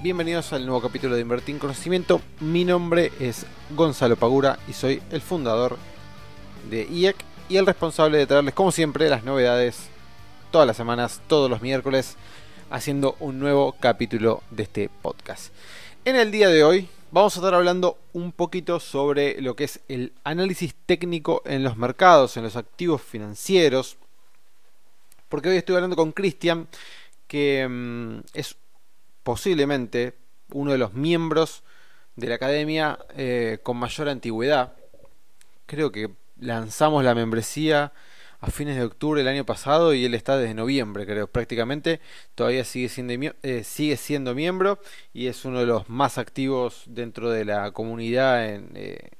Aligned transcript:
Bienvenidos 0.00 0.52
al 0.52 0.64
nuevo 0.64 0.80
capítulo 0.80 1.16
de 1.16 1.22
Invertir 1.22 1.56
en 1.56 1.58
Conocimiento. 1.58 2.22
Mi 2.38 2.64
nombre 2.64 3.10
es 3.18 3.44
Gonzalo 3.70 4.14
Pagura 4.14 4.56
y 4.68 4.72
soy 4.72 5.02
el 5.10 5.20
fundador 5.20 5.76
de 6.70 6.84
IEC 6.84 7.16
y 7.48 7.56
el 7.56 7.66
responsable 7.66 8.16
de 8.16 8.28
traerles, 8.28 8.54
como 8.54 8.70
siempre, 8.70 9.10
las 9.10 9.24
novedades 9.24 9.88
todas 10.52 10.68
las 10.68 10.76
semanas, 10.76 11.20
todos 11.26 11.50
los 11.50 11.62
miércoles, 11.62 12.16
haciendo 12.70 13.16
un 13.18 13.40
nuevo 13.40 13.74
capítulo 13.80 14.44
de 14.52 14.62
este 14.62 14.88
podcast. 15.02 15.52
En 16.04 16.14
el 16.14 16.30
día 16.30 16.48
de 16.48 16.62
hoy 16.62 16.88
vamos 17.10 17.34
a 17.34 17.40
estar 17.40 17.54
hablando 17.54 17.98
un 18.12 18.30
poquito 18.30 18.78
sobre 18.78 19.42
lo 19.42 19.56
que 19.56 19.64
es 19.64 19.80
el 19.88 20.12
análisis 20.22 20.76
técnico 20.86 21.42
en 21.44 21.64
los 21.64 21.76
mercados, 21.76 22.36
en 22.36 22.44
los 22.44 22.54
activos 22.54 23.02
financieros, 23.02 23.96
porque 25.28 25.48
hoy 25.48 25.56
estoy 25.56 25.74
hablando 25.74 25.96
con 25.96 26.12
Cristian, 26.12 26.68
que 27.26 27.66
mm, 27.68 28.20
es 28.32 28.56
posiblemente 29.22 30.14
uno 30.52 30.72
de 30.72 30.78
los 30.78 30.94
miembros 30.94 31.62
de 32.16 32.28
la 32.28 32.34
academia 32.36 32.98
eh, 33.16 33.58
con 33.62 33.76
mayor 33.76 34.08
antigüedad. 34.08 34.72
Creo 35.66 35.92
que 35.92 36.10
lanzamos 36.40 37.04
la 37.04 37.14
membresía 37.14 37.92
a 38.40 38.50
fines 38.50 38.76
de 38.76 38.84
octubre 38.84 39.20
del 39.20 39.28
año 39.28 39.44
pasado 39.44 39.94
y 39.94 40.04
él 40.04 40.14
está 40.14 40.36
desde 40.36 40.54
noviembre, 40.54 41.06
creo, 41.06 41.26
prácticamente. 41.26 42.00
Todavía 42.34 42.64
sigue 42.64 42.88
siendo, 42.88 43.34
eh, 43.42 43.64
sigue 43.64 43.96
siendo 43.96 44.34
miembro 44.34 44.80
y 45.12 45.26
es 45.26 45.44
uno 45.44 45.60
de 45.60 45.66
los 45.66 45.88
más 45.88 46.18
activos 46.18 46.84
dentro 46.86 47.30
de 47.30 47.44
la 47.44 47.72
comunidad 47.72 48.48
en 48.48 48.70
eh, 48.74 49.10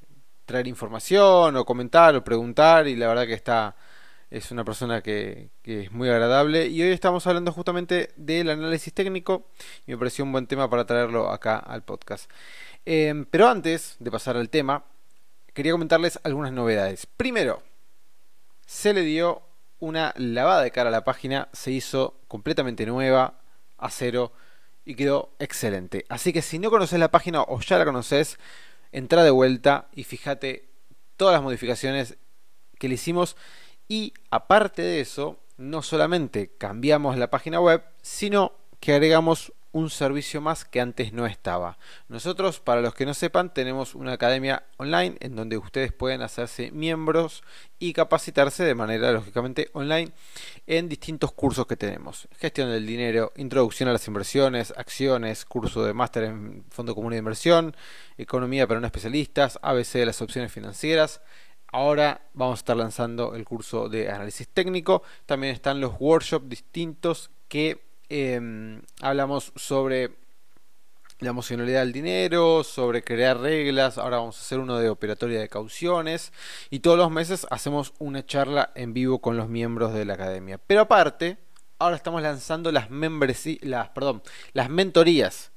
traer 0.44 0.69
información 0.69 1.56
o 1.56 1.64
comentar 1.64 2.14
o 2.16 2.24
preguntar 2.24 2.88
y 2.88 2.96
la 2.96 3.08
verdad 3.08 3.26
que 3.26 3.34
está 3.34 3.76
es 4.30 4.50
una 4.50 4.64
persona 4.64 5.02
que, 5.02 5.50
es 5.64 5.90
muy 5.90 6.08
agradable 6.08 6.66
y 6.66 6.82
hoy 6.82 6.90
estamos 6.90 7.26
hablando 7.26 7.52
justamente 7.52 8.10
del 8.16 8.50
análisis 8.50 8.92
técnico 8.92 9.48
y 9.86 9.92
me 9.92 9.98
pareció 9.98 10.24
un 10.24 10.32
buen 10.32 10.46
tema 10.46 10.68
para 10.68 10.84
traerlo 10.84 11.30
acá 11.30 11.58
al 11.58 11.82
podcast. 11.82 12.30
Em, 12.84 13.24
pero 13.24 13.48
antes 13.48 13.96
de 13.98 14.10
pasar 14.10 14.36
al 14.36 14.50
tema, 14.50 14.84
quería 15.54 15.72
comentarles 15.72 16.20
algunas 16.24 16.52
novedades. 16.52 17.06
Primero, 17.06 17.62
se 18.66 18.92
le 18.92 19.02
dio 19.02 19.42
una 19.78 20.12
lavada 20.16 20.62
de 20.62 20.70
cara 20.70 20.88
a 20.88 20.92
la 20.92 21.04
página, 21.04 21.48
se 21.52 21.70
hizo 21.70 22.20
completamente 22.28 22.84
nueva, 22.84 23.40
a 23.78 23.90
cero 23.90 24.32
y 24.84 24.94
quedó 24.94 25.30
excelente. 25.38 26.04
Así 26.08 26.32
que 26.32 26.42
si 26.42 26.58
no 26.58 26.70
conoces 26.70 26.98
la 26.98 27.10
página 27.10 27.42
o 27.42 27.60
ya 27.60 27.78
la 27.78 27.84
conoces, 27.84 28.38
entra 28.92 29.22
de 29.22 29.30
vuelta 29.30 29.88
y 29.94 30.04
fíjate 30.04 30.68
todas 31.16 31.32
las 31.32 31.42
modificaciones 31.42 32.16
que 32.78 32.88
le 32.88 32.94
hicimos 32.94 33.36
y 33.89 34.12
aparte 34.31 34.82
de 34.82 35.00
eso, 35.00 35.38
no 35.56 35.82
solamente 35.82 36.53
cambiamos 36.59 37.16
la 37.16 37.31
página 37.31 37.60
web, 37.60 37.82
sino 38.03 38.53
que 38.81 38.93
agregamos 38.93 39.53
un 39.72 39.91
servicio 39.91 40.41
más 40.41 40.65
que 40.65 40.81
antes 40.81 41.12
no 41.12 41.26
estaba. 41.26 41.78
Nosotros, 42.09 42.59
para 42.60 42.81
los 42.81 42.94
que 42.94 43.04
no 43.06 43.15
sepan, 43.15 43.53
tenemos 43.53 43.94
una 43.94 44.12
academia 44.12 44.65
online 44.78 45.16
en 45.21 45.37
donde 45.37 45.59
ustedes 45.59 45.93
pueden 45.93 46.22
hacerse 46.22 46.71
miembros 46.71 47.43
y 47.78 47.93
capacitarse 47.93 48.65
de 48.65 48.75
manera 48.75 49.12
lógicamente 49.12 49.69
online 49.72 50.12
en 50.66 50.88
distintos 50.88 51.32
cursos 51.32 51.66
que 51.66 51.77
tenemos. 51.77 52.28
Gestión 52.38 52.71
del 52.71 52.87
dinero, 52.87 53.32
introducción 53.37 53.88
a 53.88 53.93
las 53.93 54.06
inversiones, 54.09 54.72
acciones, 54.77 55.44
curso 55.44 55.84
de 55.84 55.93
máster 55.93 56.25
en 56.25 56.65
fondo 56.71 56.94
común 56.94 57.12
de 57.12 57.19
inversión, 57.19 57.77
economía 58.16 58.66
para 58.66 58.81
no 58.81 58.87
especialistas, 58.87 59.59
ABC 59.62 59.93
de 59.94 60.06
las 60.06 60.22
opciones 60.22 60.50
financieras, 60.50 61.21
Ahora 61.70 62.22
vamos 62.32 62.58
a 62.58 62.60
estar 62.60 62.76
lanzando 62.76 63.34
el 63.34 63.44
curso 63.44 63.88
de 63.88 64.10
análisis 64.10 64.48
técnico. 64.48 65.02
También 65.26 65.52
están 65.52 65.80
los 65.80 65.94
workshops 65.98 66.48
distintos 66.48 67.30
que 67.48 67.82
em, 68.08 68.80
hablamos 69.02 69.52
sobre 69.54 70.12
la 71.20 71.30
emocionalidad 71.30 71.80
del 71.80 71.92
dinero, 71.92 72.64
sobre 72.64 73.02
crear 73.02 73.38
reglas. 73.40 73.98
Ahora 73.98 74.18
vamos 74.18 74.38
a 74.38 74.40
hacer 74.40 74.60
uno 74.60 74.78
de 74.78 74.88
operatoria 74.88 75.40
de 75.40 75.48
cauciones. 75.48 76.32
Y 76.70 76.78
todos 76.78 76.96
los 76.96 77.10
meses 77.10 77.46
hacemos 77.50 77.92
una 77.98 78.24
charla 78.24 78.70
en 78.74 78.94
vivo 78.94 79.18
con 79.18 79.36
los 79.36 79.48
miembros 79.48 79.92
de 79.92 80.06
la 80.06 80.14
academia. 80.14 80.58
Pero 80.58 80.82
aparte, 80.82 81.36
ahora 81.78 81.96
estamos 81.96 82.22
lanzando 82.22 82.72
las, 82.72 82.88
las, 83.60 83.88
perdón, 83.90 84.22
las 84.54 84.70
mentorías. 84.70 85.50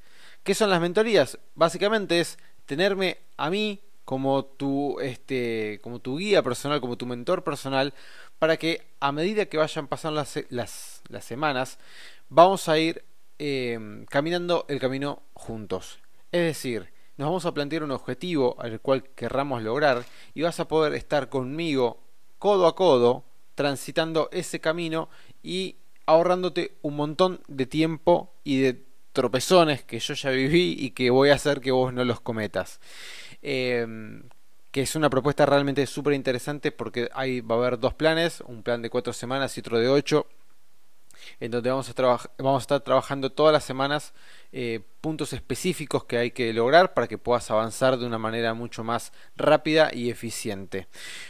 ¿Qué 0.43 0.55
son 0.55 0.69
las 0.69 0.81
mentorías? 0.81 1.37
Básicamente 1.55 2.19
es 2.19 2.37
tenerme 2.65 3.19
a 3.37 3.49
mí 3.49 3.79
como 4.11 4.43
tu, 4.43 4.99
este, 4.99 5.79
como 5.81 5.99
tu 5.99 6.17
guía 6.17 6.43
personal, 6.43 6.81
como 6.81 6.97
tu 6.97 7.05
mentor 7.05 7.45
personal, 7.45 7.93
para 8.39 8.57
que 8.57 8.81
a 8.99 9.13
medida 9.13 9.45
que 9.45 9.55
vayan 9.55 9.87
pasando 9.87 10.19
las, 10.19 10.37
las, 10.49 11.23
semanas, 11.23 11.79
vamos 12.27 12.67
a 12.67 12.77
ir 12.77 13.05
em, 13.39 14.03
caminando 14.07 14.65
el 14.67 14.81
camino 14.81 15.23
juntos. 15.31 15.99
Es 16.29 16.41
decir, 16.41 16.91
nos 17.15 17.29
vamos 17.29 17.45
a 17.45 17.53
plantear 17.53 17.83
un 17.83 17.91
objetivo 17.91 18.57
al 18.59 18.81
cual 18.81 19.03
querramos 19.15 19.63
lograr 19.63 20.03
y 20.33 20.41
vas 20.41 20.59
a 20.59 20.67
poder 20.67 20.93
estar 20.93 21.29
conmigo 21.29 21.97
codo 22.37 22.67
a 22.67 22.75
codo 22.75 23.23
transitando 23.55 24.27
ese 24.33 24.59
camino 24.59 25.07
y 25.41 25.77
ahorrándote 26.05 26.75
un 26.81 26.97
montón 26.97 27.39
de 27.47 27.65
tiempo 27.65 28.33
y 28.43 28.59
de 28.59 28.90
tropezones 29.13 29.83
que 29.83 29.99
yo 29.99 30.13
ya 30.13 30.29
viví 30.29 30.75
y 30.79 30.91
que 30.91 31.09
voy 31.09 31.29
a 31.29 31.35
hacer 31.35 31.61
que 31.61 31.71
vos 31.71 31.93
no 31.93 32.03
los 32.05 32.21
cometas. 32.21 32.79
Em, 33.41 34.23
que 34.71 34.81
es 34.81 34.95
una 34.95 35.09
propuesta 35.09 35.45
realmente 35.45 35.85
súper 35.85 36.13
interesante 36.13 36.71
porque 36.71 37.09
ahí 37.13 37.41
va 37.41 37.55
a 37.55 37.57
haber 37.59 37.79
dos 37.79 37.93
planes, 37.93 38.41
un 38.41 38.63
plan 38.63 38.81
de 38.81 38.89
cuatro 38.89 39.13
semanas 39.13 39.57
y 39.57 39.59
otro 39.59 39.79
de 39.79 39.89
ocho, 39.89 40.27
en 41.39 41.51
donde 41.51 41.69
vamos 41.69 41.89
a, 41.89 41.93
vamos 42.37 42.61
a 42.61 42.63
estar 42.63 42.79
trabajando 42.81 43.31
todas 43.31 43.53
las 43.53 43.63
semanas 43.63 44.13
eh, 44.51 44.81
puntos 45.01 45.33
específicos 45.33 46.05
que 46.05 46.17
hay 46.17 46.31
que 46.31 46.53
lograr 46.53 46.93
para 46.93 47.07
que 47.07 47.17
puedas 47.17 47.51
avanzar 47.51 47.97
de 47.97 48.05
una 48.05 48.17
manera 48.17 48.53
mucho 48.53 48.83
más 48.83 49.11
rápida 49.35 49.91
y 49.93 50.09
eficiente. 50.09 50.87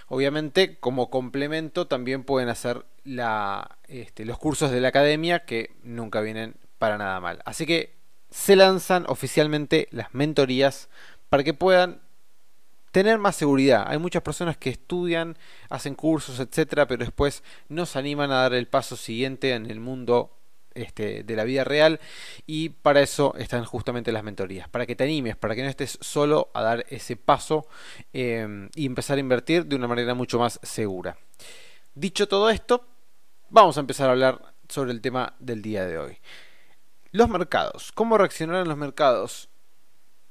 Obviamente, 0.07 0.77
como 0.79 1.09
complemento, 1.09 1.87
también 1.87 2.23
pueden 2.23 2.49
hacer 2.49 2.85
la, 3.03 3.77
este, 3.87 4.25
los 4.25 4.37
cursos 4.37 4.71
de 4.71 4.81
la 4.81 4.89
academia 4.89 5.45
que 5.45 5.71
nunca 5.83 6.21
vienen 6.21 6.55
para 6.81 6.97
nada 6.97 7.19
mal. 7.19 7.43
Así 7.45 7.67
que 7.67 7.93
se 8.31 8.55
lanzan 8.55 9.05
oficialmente 9.07 9.87
las 9.91 10.15
mentorías 10.15 10.89
para 11.29 11.43
que 11.43 11.53
puedan 11.53 12.01
tener 12.91 13.19
más 13.19 13.35
seguridad. 13.35 13.85
Hay 13.87 13.99
muchas 13.99 14.23
personas 14.23 14.57
que 14.57 14.71
estudian, 14.71 15.37
hacen 15.69 15.93
cursos, 15.93 16.39
etcétera, 16.39 16.87
pero 16.87 17.05
después 17.05 17.43
no 17.69 17.85
se 17.85 17.99
animan 17.99 18.31
a 18.31 18.41
dar 18.41 18.55
el 18.55 18.67
paso 18.67 18.97
siguiente 18.97 19.53
en 19.53 19.69
el 19.69 19.79
mundo 19.79 20.35
este, 20.73 21.21
de 21.23 21.35
la 21.35 21.43
vida 21.43 21.63
real 21.63 21.99
y 22.47 22.69
para 22.69 23.01
eso 23.01 23.35
están 23.37 23.63
justamente 23.63 24.11
las 24.11 24.23
mentorías, 24.23 24.67
para 24.67 24.87
que 24.87 24.95
te 24.95 25.03
animes, 25.03 25.35
para 25.35 25.53
que 25.53 25.61
no 25.61 25.69
estés 25.69 25.99
solo 26.01 26.49
a 26.55 26.63
dar 26.63 26.83
ese 26.89 27.15
paso 27.15 27.67
eh, 28.11 28.69
y 28.73 28.87
empezar 28.87 29.17
a 29.17 29.21
invertir 29.21 29.67
de 29.67 29.75
una 29.75 29.87
manera 29.87 30.15
mucho 30.15 30.39
más 30.39 30.59
segura. 30.63 31.15
Dicho 31.93 32.27
todo 32.27 32.49
esto, 32.49 32.87
vamos 33.51 33.77
a 33.77 33.81
empezar 33.81 34.09
a 34.09 34.13
hablar 34.13 34.55
sobre 34.67 34.93
el 34.93 35.01
tema 35.01 35.35
del 35.37 35.61
día 35.61 35.85
de 35.85 35.99
hoy. 35.99 36.17
Los 37.13 37.27
mercados, 37.27 37.91
¿cómo 37.91 38.17
reaccionarán 38.17 38.69
los 38.69 38.77
mercados 38.77 39.49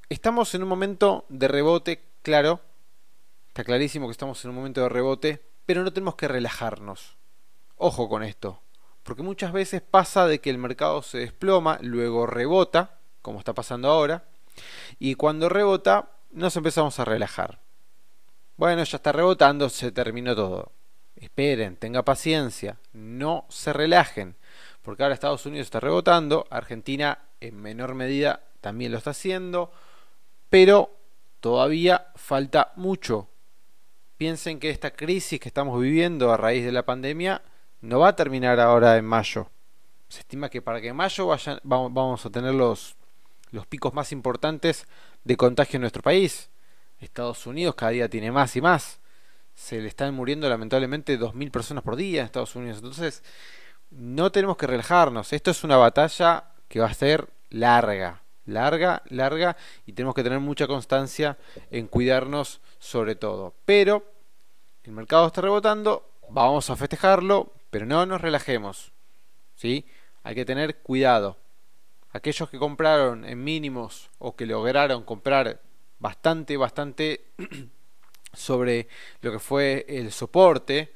Estamos 0.09 0.55
en 0.55 0.63
un 0.63 0.69
momento 0.71 1.27
de 1.29 1.47
rebote, 1.47 2.03
claro. 2.23 2.61
Está 3.49 3.65
clarísimo 3.65 4.07
que 4.07 4.13
estamos 4.13 4.43
en 4.43 4.51
un 4.51 4.57
momento 4.57 4.81
de 4.81 4.89
rebote, 4.89 5.43
pero 5.67 5.85
no 5.85 5.93
tenemos 5.93 6.17
que 6.17 6.27
relajarnos. 6.27 7.19
Ojo 7.77 8.09
con 8.09 8.23
esto, 8.23 8.63
porque 9.03 9.23
muchas 9.23 9.53
veces 9.53 9.83
pasa 9.83 10.27
de 10.27 10.41
que 10.41 10.49
el 10.49 10.57
mercado 10.57 11.03
se 11.03 11.19
desploma, 11.19 11.79
luego 11.83 12.27
rebota, 12.27 12.99
como 13.21 13.39
está 13.39 13.53
pasando 13.53 13.89
ahora, 13.89 14.25
y 14.99 15.15
cuando 15.17 15.51
rebota 15.51 16.11
nos 16.33 16.57
empezamos 16.57 16.99
a 16.99 17.05
relajar. 17.05 17.61
Bueno, 18.57 18.83
ya 18.83 18.97
está 18.97 19.13
rebotando, 19.13 19.69
se 19.69 19.93
terminó 19.93 20.35
todo. 20.35 20.73
Esperen, 21.15 21.77
tenga 21.77 22.07
paciencia, 22.07 22.79
no 22.95 23.45
se 23.51 23.73
relajen, 23.75 24.35
porque 24.83 25.03
ahora 25.03 25.15
Estados 25.15 25.47
Unidos 25.47 25.67
está 25.67 25.81
rebotando, 25.81 26.47
Argentina 26.51 27.19
en 27.41 27.61
menor 27.61 27.95
medida 27.95 28.41
también 28.61 28.93
lo 28.93 28.99
está 28.99 29.11
haciendo, 29.11 29.73
pero 30.49 30.91
todavía 31.41 32.09
falta 32.17 32.73
mucho. 32.77 33.29
Piensen 34.17 34.61
que 34.61 34.71
esta 34.71 34.91
crisis 34.91 35.41
que 35.41 35.49
estamos 35.49 35.81
viviendo 35.81 36.33
a 36.33 36.37
raíz 36.37 36.65
de 36.65 36.73
la 36.73 36.85
pandemia 36.85 37.43
no 37.81 38.01
va 38.01 38.09
a 38.09 38.17
terminar 38.17 38.61
ahora 38.61 38.97
en 38.97 39.05
mayo. 39.05 39.51
Se 40.09 40.21
estima 40.21 40.51
que 40.51 40.61
para 40.61 40.81
que 40.81 40.89
en 40.89 40.97
mayo 40.97 41.27
vayan, 41.27 41.61
vamos 41.63 42.27
a 42.27 42.31
tener 42.31 42.55
los, 42.55 42.97
los 43.51 43.67
picos 43.67 43.95
más 43.95 44.13
importantes 44.13 44.87
de 45.25 45.37
contagio 45.37 45.77
en 45.77 45.83
nuestro 45.83 46.03
país. 46.03 46.51
Estados 46.99 47.47
Unidos 47.47 47.75
cada 47.75 47.93
día 47.93 48.09
tiene 48.09 48.31
más 48.31 48.55
y 48.57 48.61
más. 48.61 49.01
Se 49.55 49.81
le 49.81 49.89
están 49.89 50.15
muriendo 50.15 50.49
lamentablemente 50.49 51.19
2.000 51.19 51.51
personas 51.51 51.83
por 51.83 51.97
día 51.97 52.21
en 52.21 52.27
Estados 52.27 52.55
Unidos. 52.57 52.79
Entonces, 52.79 53.23
no 53.91 54.31
tenemos 54.33 54.57
que 54.57 54.67
relajarnos. 54.67 55.33
Esto 55.33 55.51
es 55.51 55.65
una 55.65 55.77
batalla 55.77 56.45
que 56.69 56.81
va 56.81 56.87
a 56.87 56.95
ser 56.95 57.29
larga, 57.51 58.23
larga, 58.47 59.03
larga, 59.09 59.57
y 59.87 59.93
tenemos 59.93 60.15
que 60.15 60.23
tener 60.23 60.41
mucha 60.41 60.67
constancia 60.67 61.37
en 61.71 61.87
cuidarnos 61.87 62.61
sobre 62.79 63.15
todo. 63.15 63.55
Pero 63.65 64.05
el 64.85 64.93
mercado 64.93 65.27
está 65.27 65.41
rebotando, 65.41 66.09
vamos 66.29 66.71
a 66.71 66.77
festejarlo, 66.77 67.53
pero 67.71 67.87
no 67.87 68.07
nos 68.07 68.21
relajemos. 68.21 68.93
¿sí? 69.57 69.87
Hay 70.23 70.35
que 70.35 70.45
tener 70.45 70.79
cuidado. 70.79 71.37
Aquellos 72.13 72.51
que 72.51 72.59
compraron 72.59 73.25
en 73.25 73.43
mínimos 73.43 74.11
o 74.19 74.35
que 74.35 74.47
lograron 74.47 75.05
comprar 75.05 75.61
bastante, 75.99 76.57
bastante 76.57 77.27
sobre 78.33 78.89
lo 79.21 79.31
que 79.31 79.39
fue 79.39 79.87
el 79.89 80.11
soporte, 80.11 80.93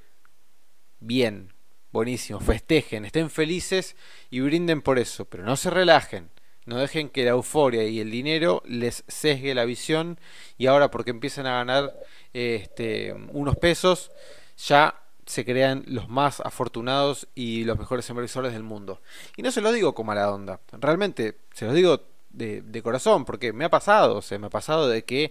bien, 0.98 1.53
buenísimo, 1.94 2.40
festejen, 2.40 3.04
estén 3.04 3.30
felices 3.30 3.94
y 4.28 4.40
brinden 4.40 4.82
por 4.82 4.98
eso, 4.98 5.26
pero 5.26 5.44
no 5.44 5.56
se 5.56 5.70
relajen. 5.70 6.28
No 6.66 6.78
dejen 6.78 7.08
que 7.08 7.24
la 7.24 7.30
euforia 7.30 7.84
y 7.84 8.00
el 8.00 8.10
dinero 8.10 8.62
les 8.66 9.04
sesgue 9.06 9.54
la 9.54 9.64
visión 9.64 10.18
y 10.58 10.66
ahora 10.66 10.90
porque 10.90 11.10
empiezan 11.10 11.46
a 11.46 11.58
ganar 11.58 11.94
este, 12.32 13.12
unos 13.32 13.56
pesos, 13.56 14.10
ya 14.56 15.02
se 15.24 15.44
crean 15.44 15.84
los 15.86 16.08
más 16.08 16.40
afortunados 16.40 17.28
y 17.34 17.64
los 17.64 17.78
mejores 17.78 18.08
inversores 18.10 18.52
del 18.52 18.64
mundo. 18.64 19.00
Y 19.36 19.42
no 19.42 19.52
se 19.52 19.60
lo 19.60 19.70
digo 19.70 19.94
con 19.94 20.06
mala 20.06 20.32
onda, 20.32 20.60
realmente 20.72 21.38
se 21.52 21.66
lo 21.66 21.74
digo 21.74 22.00
de, 22.30 22.82
corazón, 22.82 23.24
porque 23.24 23.52
me 23.52 23.66
ha 23.66 23.70
pasado, 23.70 24.16
o 24.16 24.22
sea, 24.22 24.38
me 24.40 24.48
ha 24.48 24.50
pasado 24.50 24.88
de 24.88 25.04
que 25.04 25.30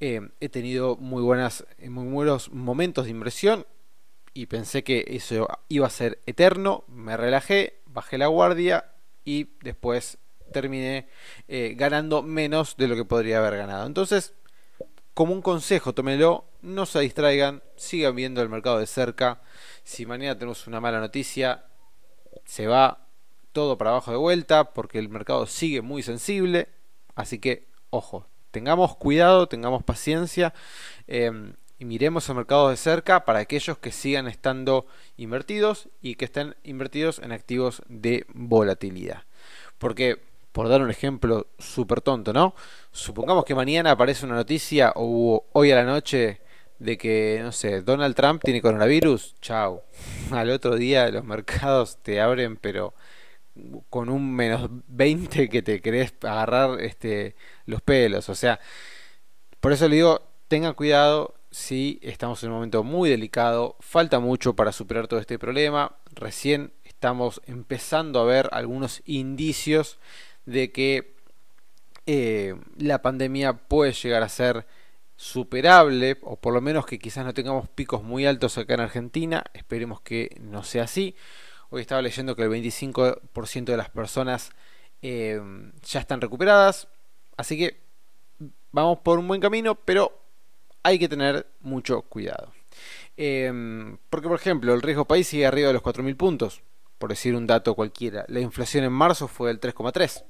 eh, 0.00 0.20
he 0.40 0.48
tenido 0.48 0.96
muy 0.96 1.22
buenas, 1.22 1.64
muy 1.78 2.08
buenos 2.08 2.50
momentos 2.50 3.04
de 3.04 3.12
inversión 3.12 3.66
y 4.34 4.46
pensé 4.46 4.82
que 4.84 5.04
eso 5.08 5.48
iba 5.68 5.86
a 5.86 5.90
ser 5.90 6.20
eterno, 6.26 6.84
me 6.88 7.16
relajé, 7.16 7.80
bajé 7.86 8.18
la 8.18 8.28
guardia 8.28 8.92
y 9.24 9.50
después 9.62 10.18
terminé 10.52 11.08
eh, 11.48 11.74
ganando 11.76 12.22
menos 12.22 12.76
de 12.76 12.88
lo 12.88 12.96
que 12.96 13.04
podría 13.04 13.38
haber 13.38 13.56
ganado. 13.56 13.86
Entonces, 13.86 14.34
como 15.14 15.32
un 15.32 15.42
consejo, 15.42 15.92
tómenlo, 15.92 16.46
no 16.62 16.86
se 16.86 17.00
distraigan, 17.00 17.62
sigan 17.76 18.16
viendo 18.16 18.40
el 18.40 18.48
mercado 18.48 18.78
de 18.78 18.86
cerca. 18.86 19.42
Si 19.84 20.06
mañana 20.06 20.38
tenemos 20.38 20.66
una 20.66 20.80
mala 20.80 21.00
noticia, 21.00 21.64
se 22.44 22.66
va 22.66 23.06
todo 23.52 23.76
para 23.76 23.90
abajo 23.90 24.10
de 24.10 24.16
vuelta 24.16 24.72
porque 24.72 24.98
el 24.98 25.08
mercado 25.08 25.46
sigue 25.46 25.82
muy 25.82 26.02
sensible. 26.02 26.68
Así 27.14 27.38
que, 27.38 27.68
ojo, 27.90 28.26
tengamos 28.50 28.96
cuidado, 28.96 29.48
tengamos 29.48 29.82
paciencia 29.82 30.54
em, 31.06 31.54
y 31.82 31.84
miremos 31.84 32.28
el 32.28 32.36
mercado 32.36 32.68
de 32.68 32.76
cerca 32.76 33.24
para 33.24 33.40
aquellos 33.40 33.76
que 33.76 33.90
sigan 33.90 34.28
estando 34.28 34.86
invertidos 35.16 35.88
y 36.00 36.14
que 36.14 36.26
estén 36.26 36.54
invertidos 36.62 37.18
en 37.18 37.32
activos 37.32 37.82
de 37.88 38.24
volatilidad. 38.32 39.24
Porque 39.78 40.20
por 40.52 40.68
dar 40.68 40.80
un 40.80 40.90
ejemplo 40.90 41.48
súper 41.58 42.00
tonto, 42.00 42.32
¿no? 42.32 42.54
Supongamos 42.92 43.44
que 43.44 43.56
mañana 43.56 43.90
aparece 43.90 44.24
una 44.24 44.36
noticia 44.36 44.92
o 44.94 45.44
hoy 45.54 45.72
a 45.72 45.74
la 45.74 45.82
noche 45.82 46.40
de 46.78 46.96
que, 46.96 47.40
no 47.42 47.50
sé, 47.50 47.82
Donald 47.82 48.14
Trump 48.14 48.40
tiene 48.44 48.62
coronavirus, 48.62 49.34
chao. 49.40 49.82
Al 50.30 50.50
otro 50.50 50.76
día 50.76 51.10
los 51.10 51.24
mercados 51.24 51.98
te 52.00 52.20
abren, 52.20 52.58
pero 52.58 52.94
con 53.90 54.08
un 54.08 54.32
menos 54.32 54.70
20 54.86 55.48
que 55.48 55.62
te 55.62 55.80
querés 55.80 56.14
agarrar 56.22 56.80
este, 56.80 57.34
los 57.66 57.82
pelos. 57.82 58.28
O 58.28 58.36
sea, 58.36 58.60
por 59.58 59.72
eso 59.72 59.88
le 59.88 59.96
digo, 59.96 60.22
tengan 60.46 60.74
cuidado 60.74 61.41
si 61.52 62.00
estamos 62.02 62.42
en 62.42 62.48
un 62.48 62.56
momento 62.56 62.82
muy 62.82 63.10
delicado, 63.10 63.76
falta 63.78 64.18
mucho 64.20 64.56
para 64.56 64.72
superar 64.72 65.06
todo 65.06 65.20
este 65.20 65.38
problema, 65.38 65.96
recién 66.14 66.72
estamos 66.82 67.42
empezando 67.46 68.20
a 68.20 68.24
ver 68.24 68.48
algunos 68.52 69.02
indicios 69.04 69.98
de 70.46 70.72
que 70.72 71.14
eh, 72.06 72.54
la 72.78 73.02
pandemia 73.02 73.52
puede 73.52 73.92
llegar 73.92 74.22
a 74.22 74.30
ser 74.30 74.66
superable, 75.16 76.18
o 76.22 76.36
por 76.36 76.54
lo 76.54 76.62
menos 76.62 76.86
que 76.86 76.98
quizás 76.98 77.24
no 77.26 77.34
tengamos 77.34 77.68
picos 77.68 78.02
muy 78.02 78.24
altos 78.24 78.56
acá 78.56 78.74
en 78.74 78.80
Argentina, 78.80 79.44
esperemos 79.52 80.00
que 80.00 80.34
no 80.40 80.64
sea 80.64 80.84
así. 80.84 81.14
Hoy 81.68 81.82
estaba 81.82 82.00
leyendo 82.00 82.34
que 82.34 82.42
el 82.44 82.50
25% 82.50 83.64
de 83.64 83.76
las 83.76 83.90
personas 83.90 84.52
eh, 85.02 85.40
ya 85.82 86.00
están 86.00 86.22
recuperadas, 86.22 86.88
así 87.36 87.58
que 87.58 87.82
vamos 88.70 89.00
por 89.00 89.18
un 89.18 89.28
buen 89.28 89.40
camino, 89.40 89.74
pero 89.74 90.21
hay 90.82 90.98
que 90.98 91.08
tener 91.08 91.46
mucho 91.60 92.02
cuidado. 92.02 92.52
Eh, 93.16 93.96
porque, 94.10 94.28
por 94.28 94.38
ejemplo, 94.38 94.74
el 94.74 94.82
riesgo 94.82 95.04
país 95.04 95.26
sigue 95.26 95.46
arriba 95.46 95.68
de 95.68 95.74
los 95.74 95.82
4.000 95.82 96.16
puntos, 96.16 96.62
por 96.98 97.10
decir 97.10 97.34
un 97.34 97.46
dato 97.46 97.74
cualquiera. 97.74 98.24
La 98.28 98.40
inflación 98.40 98.84
en 98.84 98.92
marzo 98.92 99.28
fue 99.28 99.48
del 99.48 99.60
3,3 99.60 100.24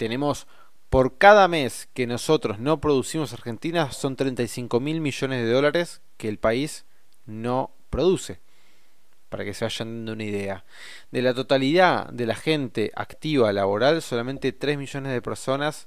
tenemos 0.00 0.46
por 0.88 1.18
cada 1.18 1.46
mes 1.46 1.86
que 1.92 2.06
nosotros 2.06 2.58
no 2.58 2.80
producimos 2.80 3.34
Argentina 3.34 3.92
son 3.92 4.16
35 4.16 4.80
mil 4.80 5.02
millones 5.02 5.44
de 5.44 5.52
dólares 5.52 6.00
que 6.16 6.30
el 6.30 6.38
país 6.38 6.86
no 7.26 7.70
produce. 7.90 8.40
Para 9.28 9.44
que 9.44 9.52
se 9.52 9.66
vayan 9.66 9.98
dando 9.98 10.14
una 10.14 10.24
idea. 10.24 10.64
De 11.12 11.20
la 11.20 11.34
totalidad 11.34 12.08
de 12.08 12.24
la 12.24 12.34
gente 12.34 12.92
activa 12.96 13.52
laboral, 13.52 14.00
solamente 14.00 14.52
3 14.52 14.78
millones 14.78 15.12
de 15.12 15.20
personas 15.20 15.86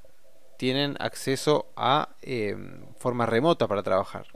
tienen 0.57 0.95
acceso 0.99 1.71
a 1.75 2.09
em, 2.21 2.85
forma 2.97 3.25
remota 3.25 3.67
para 3.67 3.83
trabajar. 3.83 4.27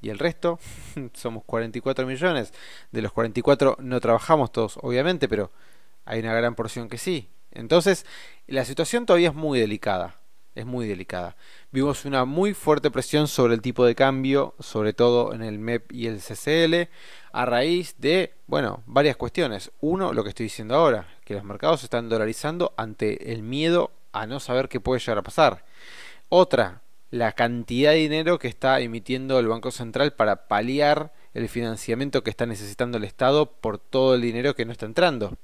Y 0.00 0.10
el 0.10 0.18
resto, 0.18 0.58
somos 1.14 1.44
44 1.44 2.06
millones. 2.06 2.52
De 2.92 3.02
los 3.02 3.12
44 3.12 3.76
no 3.80 4.00
trabajamos 4.00 4.52
todos, 4.52 4.78
obviamente, 4.82 5.28
pero 5.28 5.50
hay 6.04 6.20
una 6.20 6.34
gran 6.34 6.54
porción 6.54 6.88
que 6.88 6.98
sí. 6.98 7.28
Entonces, 7.50 8.06
la 8.46 8.64
situación 8.64 9.06
todavía 9.06 9.30
es 9.30 9.34
muy 9.34 9.58
delicada. 9.58 10.16
Es 10.54 10.66
muy 10.66 10.88
delicada. 10.88 11.36
Vimos 11.70 12.04
una 12.04 12.24
muy 12.24 12.52
fuerte 12.52 12.90
presión 12.90 13.28
sobre 13.28 13.54
el 13.54 13.62
tipo 13.62 13.84
de 13.84 13.94
cambio, 13.94 14.54
sobre 14.58 14.92
todo 14.92 15.32
en 15.32 15.42
el 15.42 15.58
MEP 15.58 15.92
y 15.92 16.06
el 16.08 16.20
CCL, 16.20 16.90
a 17.30 17.44
raíz 17.44 17.94
de, 17.98 18.34
bueno, 18.48 18.82
varias 18.86 19.16
cuestiones. 19.16 19.70
Uno, 19.80 20.12
lo 20.12 20.24
que 20.24 20.30
estoy 20.30 20.44
diciendo 20.44 20.74
ahora, 20.74 21.06
que 21.24 21.34
los 21.34 21.44
mercados 21.44 21.80
se 21.80 21.86
están 21.86 22.08
dolarizando 22.08 22.74
ante 22.76 23.32
el 23.32 23.42
miedo 23.42 23.92
a 24.20 24.26
no 24.26 24.40
saber 24.40 24.68
qué 24.68 24.80
puede 24.80 25.00
llegar 25.00 25.18
a 25.18 25.22
pasar. 25.22 25.64
Otra, 26.28 26.82
la 27.10 27.32
cantidad 27.32 27.92
de 27.92 27.98
dinero 27.98 28.38
que 28.38 28.48
está 28.48 28.80
emitiendo 28.80 29.38
el 29.38 29.48
Banco 29.48 29.70
Central 29.70 30.12
para 30.12 30.48
paliar 30.48 31.12
el 31.34 31.48
financiamiento 31.48 32.22
que 32.22 32.30
está 32.30 32.46
necesitando 32.46 32.98
el 32.98 33.04
Estado 33.04 33.46
por 33.46 33.78
todo 33.78 34.14
el 34.14 34.20
dinero 34.20 34.54
que 34.54 34.64
no 34.64 34.72
está 34.72 34.86
entrando. 34.86 35.36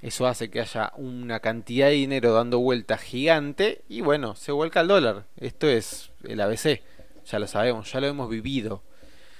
Eso 0.00 0.26
hace 0.26 0.50
que 0.50 0.60
haya 0.60 0.92
una 0.96 1.40
cantidad 1.40 1.88
de 1.88 1.92
dinero 1.92 2.32
dando 2.32 2.58
vuelta 2.58 2.96
gigante 2.96 3.82
y 3.88 4.00
bueno, 4.00 4.34
se 4.34 4.52
vuelca 4.52 4.80
al 4.80 4.88
dólar. 4.88 5.26
Esto 5.36 5.68
es 5.68 6.10
el 6.24 6.40
ABC, 6.40 6.80
ya 7.26 7.38
lo 7.38 7.46
sabemos, 7.46 7.92
ya 7.92 8.00
lo 8.00 8.06
hemos 8.06 8.30
vivido. 8.30 8.82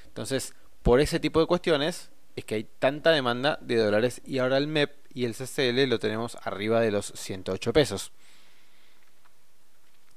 Entonces, 0.09 0.55
por 0.83 1.01
ese 1.01 1.19
tipo 1.19 1.41
de 1.41 1.47
cuestiones 1.47 2.11
es 2.37 2.45
que 2.45 2.57
hay 2.57 2.67
tanta 2.79 3.11
demanda 3.11 3.59
de 3.63 3.77
dólares 3.77 4.21
y 4.27 4.39
ahora 4.39 4.59
el 4.59 4.67
MEP 4.67 4.91
y 5.15 5.25
el 5.25 5.35
CCL 5.35 5.89
lo 5.89 5.99
tenemos 5.99 6.37
arriba 6.43 6.81
de 6.81 6.91
los 6.91 7.07
108 7.07 7.73
pesos. 7.73 8.13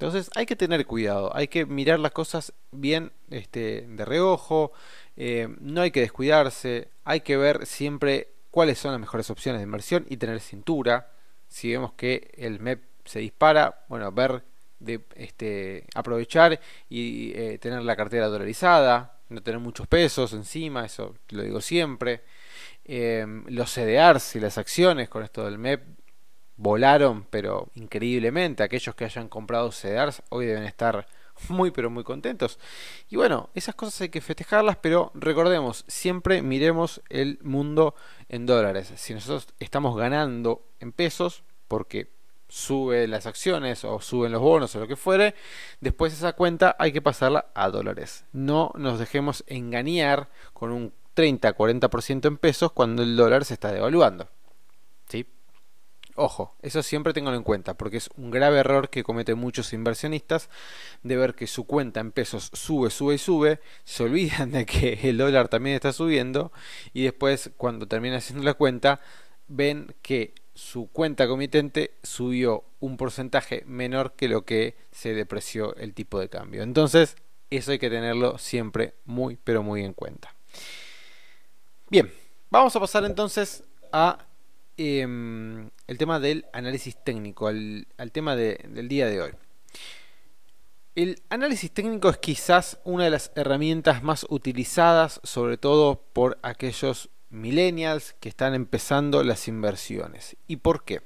Entonces 0.03 0.29
hay 0.35 0.45
que 0.45 0.57
tener 0.57 0.85
cuidado, 0.85 1.33
hay 1.33 1.47
que 1.47 1.65
mirar 1.65 1.97
las 1.97 2.11
cosas 2.11 2.51
bien 2.73 3.13
este, 3.29 3.87
de 3.87 4.03
reojo, 4.03 4.73
eh, 5.15 5.47
no 5.61 5.79
hay 5.79 5.91
que 5.91 6.01
descuidarse, 6.01 6.89
hay 7.05 7.21
que 7.21 7.37
ver 7.37 7.65
siempre 7.65 8.27
cuáles 8.51 8.79
son 8.79 8.91
las 8.91 8.99
mejores 8.99 9.29
opciones 9.29 9.61
de 9.61 9.63
inversión 9.63 10.05
y 10.09 10.17
tener 10.17 10.41
cintura. 10.41 11.13
Si 11.47 11.71
vemos 11.71 11.93
que 11.93 12.31
el 12.35 12.59
MEP 12.59 12.83
se 13.05 13.19
dispara, 13.19 13.85
bueno, 13.87 14.11
ver 14.11 14.43
de 14.79 14.99
este, 15.15 15.87
aprovechar 15.95 16.59
y 16.89 17.31
eh, 17.35 17.57
tener 17.59 17.81
la 17.83 17.95
cartera 17.95 18.27
dolarizada, 18.27 19.21
no 19.29 19.41
tener 19.41 19.61
muchos 19.61 19.87
pesos 19.87 20.33
encima, 20.33 20.85
eso 20.85 21.15
lo 21.29 21.43
digo 21.43 21.61
siempre. 21.61 22.23
Em, 22.83 23.45
los 23.47 23.71
CDRs 23.71 24.35
y 24.35 24.41
las 24.41 24.57
acciones 24.57 25.07
con 25.07 25.23
esto 25.23 25.45
del 25.45 25.57
MEP 25.57 25.81
volaron, 26.57 27.25
pero 27.29 27.69
increíblemente. 27.75 28.63
Aquellos 28.63 28.95
que 28.95 29.05
hayan 29.05 29.29
comprado 29.29 29.71
CDRs 29.71 30.23
hoy 30.29 30.45
deben 30.45 30.63
estar 30.63 31.07
muy 31.49 31.71
pero 31.71 31.89
muy 31.89 32.03
contentos. 32.03 32.59
Y 33.09 33.15
bueno, 33.15 33.49
esas 33.55 33.75
cosas 33.75 34.01
hay 34.01 34.09
que 34.09 34.21
festejarlas, 34.21 34.77
pero 34.77 35.11
recordemos, 35.13 35.83
siempre 35.87 36.41
miremos 36.41 37.01
el 37.09 37.39
mundo 37.41 37.95
en 38.29 38.45
dólares. 38.45 38.93
Si 38.95 39.13
nosotros 39.13 39.47
estamos 39.59 39.95
ganando 39.97 40.65
en 40.79 40.91
pesos, 40.91 41.43
porque 41.67 42.11
sube 42.47 43.07
las 43.07 43.25
acciones 43.25 43.83
o 43.83 43.99
suben 43.99 44.31
los 44.31 44.41
bonos 44.41 44.75
o 44.75 44.79
lo 44.79 44.87
que 44.87 44.95
fuere, 44.95 45.33
después 45.81 46.13
esa 46.13 46.33
cuenta 46.33 46.75
hay 46.77 46.91
que 46.91 47.01
pasarla 47.01 47.47
a 47.55 47.69
dólares. 47.69 48.25
No 48.31 48.71
nos 48.75 48.99
dejemos 48.99 49.43
engañar 49.47 50.29
con 50.53 50.71
un 50.71 50.93
30-40% 51.15 52.27
en 52.27 52.37
pesos 52.37 52.71
cuando 52.71 53.01
el 53.01 53.15
dólar 53.15 53.45
se 53.45 53.55
está 53.55 53.71
devaluando. 53.71 54.29
Ojo, 56.15 56.55
eso 56.61 56.83
siempre 56.83 57.13
tenganlo 57.13 57.37
en 57.37 57.43
cuenta, 57.43 57.73
porque 57.73 57.97
es 57.97 58.09
un 58.17 58.29
grave 58.29 58.59
error 58.59 58.89
que 58.89 59.03
cometen 59.03 59.37
muchos 59.37 59.73
inversionistas 59.73 60.49
de 61.01 61.17
ver 61.17 61.33
que 61.33 61.47
su 61.47 61.65
cuenta 61.65 62.01
en 62.01 62.11
pesos 62.11 62.51
sube, 62.53 62.91
sube 62.91 63.15
y 63.15 63.17
sube, 63.17 63.59
se 63.83 64.03
olvidan 64.03 64.51
de 64.51 64.65
que 64.65 64.99
el 65.03 65.17
dólar 65.17 65.47
también 65.47 65.75
está 65.75 65.91
subiendo 65.91 66.51
y 66.93 67.03
después 67.03 67.51
cuando 67.57 67.87
terminan 67.87 68.19
haciendo 68.19 68.43
la 68.43 68.53
cuenta 68.53 69.01
ven 69.47 69.95
que 70.03 70.35
su 70.53 70.87
cuenta 70.91 71.27
comitente 71.27 71.95
subió 72.03 72.63
un 72.79 72.97
porcentaje 72.97 73.63
menor 73.65 74.13
que 74.13 74.27
lo 74.27 74.45
que 74.45 74.75
se 74.91 75.15
depreció 75.15 75.75
el 75.77 75.95
tipo 75.95 76.19
de 76.19 76.29
cambio. 76.29 76.61
Entonces, 76.61 77.15
eso 77.49 77.71
hay 77.71 77.79
que 77.79 77.89
tenerlo 77.89 78.37
siempre 78.37 78.93
muy, 79.05 79.37
pero 79.43 79.63
muy 79.63 79.83
en 79.83 79.93
cuenta. 79.93 80.35
Bien, 81.89 82.11
vamos 82.51 82.75
a 82.75 82.79
pasar 82.79 83.03
entonces 83.05 83.63
a 83.91 84.27
em, 84.77 85.69
el 85.87 85.97
tema 85.97 86.19
del 86.19 86.45
análisis 86.53 86.95
técnico, 87.03 87.47
al, 87.47 87.85
tema 88.11 88.35
del 88.35 88.87
día 88.87 89.07
de 89.07 89.21
hoy. 89.21 89.31
El 90.95 91.21
análisis 91.29 91.71
técnico 91.71 92.09
es 92.09 92.17
quizás 92.17 92.79
una 92.83 93.05
de 93.05 93.09
las 93.09 93.31
herramientas 93.35 94.03
más 94.03 94.25
utilizadas, 94.29 95.19
sobre 95.23 95.57
todo 95.57 96.03
por 96.13 96.37
aquellos 96.43 97.09
millennials 97.29 98.13
que 98.19 98.29
están 98.29 98.53
empezando 98.53 99.23
las 99.23 99.47
inversiones. 99.47 100.37
¿Y 100.47 100.57
por 100.57 100.83
qué? 100.85 101.01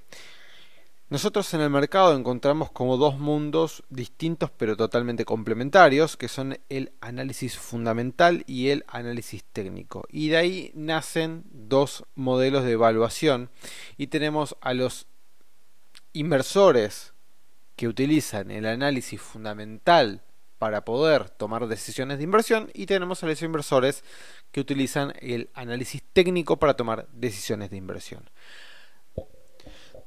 Nosotros 1.09 1.53
en 1.53 1.61
el 1.61 1.69
mercado 1.69 2.17
encontramos 2.17 2.69
como 2.69 2.97
dos 2.97 3.17
mundos 3.17 3.85
distintos 3.89 4.51
pero 4.51 4.75
totalmente 4.75 5.23
complementarios, 5.23 6.17
que 6.17 6.27
son 6.27 6.59
el 6.67 6.91
análisis 6.99 7.57
fundamental 7.57 8.43
y 8.45 8.69
el 8.69 8.83
análisis 8.89 9.45
técnico. 9.45 10.05
Y 10.09 10.27
de 10.27 10.37
ahí 10.37 10.71
nacen 10.75 11.45
dos 11.49 12.03
modelos 12.15 12.65
de 12.65 12.73
evaluación 12.73 13.49
y 13.95 14.07
tenemos 14.07 14.57
a 14.59 14.73
los 14.73 15.07
inversores 16.11 17.13
que 17.77 17.87
utilizan 17.87 18.51
el 18.51 18.65
análisis 18.65 19.21
fundamental 19.21 20.23
para 20.57 20.83
poder 20.83 21.29
tomar 21.29 21.67
decisiones 21.67 22.17
de 22.17 22.25
inversión 22.25 22.69
y 22.73 22.85
tenemos 22.85 23.23
a 23.23 23.27
los 23.27 23.41
inversores 23.41 24.03
que 24.51 24.59
utilizan 24.59 25.13
el 25.21 25.49
análisis 25.53 26.03
técnico 26.11 26.57
para 26.57 26.73
tomar 26.73 27.07
decisiones 27.13 27.69
de 27.69 27.77
inversión. 27.77 28.29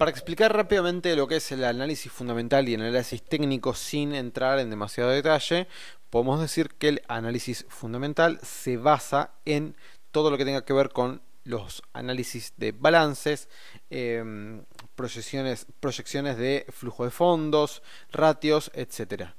Para 0.00 0.12
explicar 0.12 0.57
rápidamente 0.57 1.14
lo 1.14 1.28
que 1.28 1.37
es 1.37 1.52
el 1.52 1.62
análisis 1.62 2.11
fundamental 2.11 2.66
y 2.66 2.73
el 2.73 2.80
análisis 2.80 3.23
técnico 3.23 3.75
sin 3.75 4.14
entrar 4.14 4.59
en 4.59 4.71
demasiado 4.71 5.11
detalle, 5.11 5.69
podemos 6.09 6.40
decir 6.40 6.71
que 6.71 6.88
el 6.88 7.02
análisis 7.07 7.66
fundamental 7.69 8.40
se 8.42 8.78
basa 8.78 9.35
en 9.45 9.76
todo 10.11 10.30
lo 10.30 10.38
que 10.38 10.47
tenga 10.47 10.64
que 10.64 10.73
ver 10.73 10.88
con 10.88 11.21
los 11.45 11.83
análisis 11.92 12.54
de 12.57 12.73
balances, 12.73 13.50
em, 13.90 14.64
proyecciones, 14.95 15.66
proyecciones 15.80 16.38
de 16.38 16.64
flujo 16.71 17.04
de 17.04 17.11
fondos, 17.11 17.83
ratios, 18.11 18.71
etc. 18.73 19.35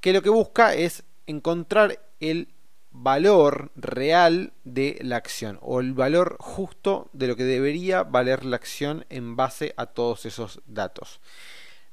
Que 0.00 0.12
lo 0.12 0.20
que 0.20 0.30
busca 0.30 0.74
es 0.74 1.04
encontrar 1.28 2.04
el 2.18 2.48
valor 2.92 3.72
real 3.74 4.52
de 4.64 4.98
la 5.02 5.16
acción 5.16 5.58
o 5.62 5.80
el 5.80 5.94
valor 5.94 6.36
justo 6.38 7.08
de 7.12 7.26
lo 7.26 7.36
que 7.36 7.44
debería 7.44 8.02
valer 8.02 8.44
la 8.44 8.56
acción 8.56 9.06
en 9.08 9.36
base 9.36 9.74
a 9.76 9.86
todos 9.86 10.26
esos 10.26 10.60
datos. 10.66 11.20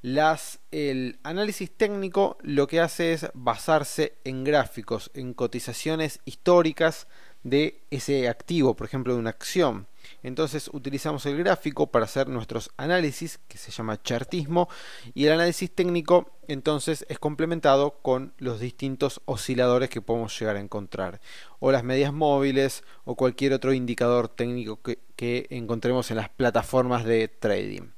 Las, 0.02 0.60
el 0.70 1.18
análisis 1.24 1.70
técnico 1.70 2.38
lo 2.40 2.66
que 2.66 2.80
hace 2.80 3.12
es 3.12 3.26
basarse 3.34 4.16
en 4.24 4.44
gráficos, 4.44 5.10
en 5.14 5.34
cotizaciones 5.34 6.20
históricas 6.24 7.06
de 7.42 7.82
ese 7.90 8.28
activo, 8.28 8.74
por 8.76 8.86
ejemplo, 8.86 9.12
de 9.12 9.20
una 9.20 9.30
acción. 9.30 9.86
Entonces 10.22 10.70
utilizamos 10.72 11.24
el 11.26 11.38
gráfico 11.38 11.86
para 11.86 12.04
hacer 12.04 12.28
nuestros 12.28 12.70
análisis, 12.76 13.38
que 13.48 13.58
se 13.58 13.70
llama 13.70 14.02
chartismo, 14.02 14.68
y 15.14 15.26
el 15.26 15.32
análisis 15.32 15.70
técnico 15.70 16.30
entonces 16.48 17.06
es 17.08 17.18
complementado 17.18 17.98
con 18.02 18.34
los 18.38 18.58
distintos 18.60 19.20
osciladores 19.24 19.88
que 19.88 20.02
podemos 20.02 20.36
llegar 20.38 20.56
a 20.56 20.60
encontrar, 20.60 21.20
o 21.60 21.70
las 21.70 21.84
medias 21.84 22.12
móviles, 22.12 22.82
o 23.04 23.14
cualquier 23.14 23.52
otro 23.52 23.72
indicador 23.72 24.28
técnico 24.28 24.82
que, 24.82 24.98
que 25.16 25.46
encontremos 25.50 26.10
en 26.10 26.16
las 26.16 26.28
plataformas 26.28 27.04
de 27.04 27.28
trading. 27.28 27.90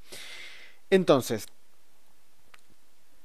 Entonces, 0.89 1.47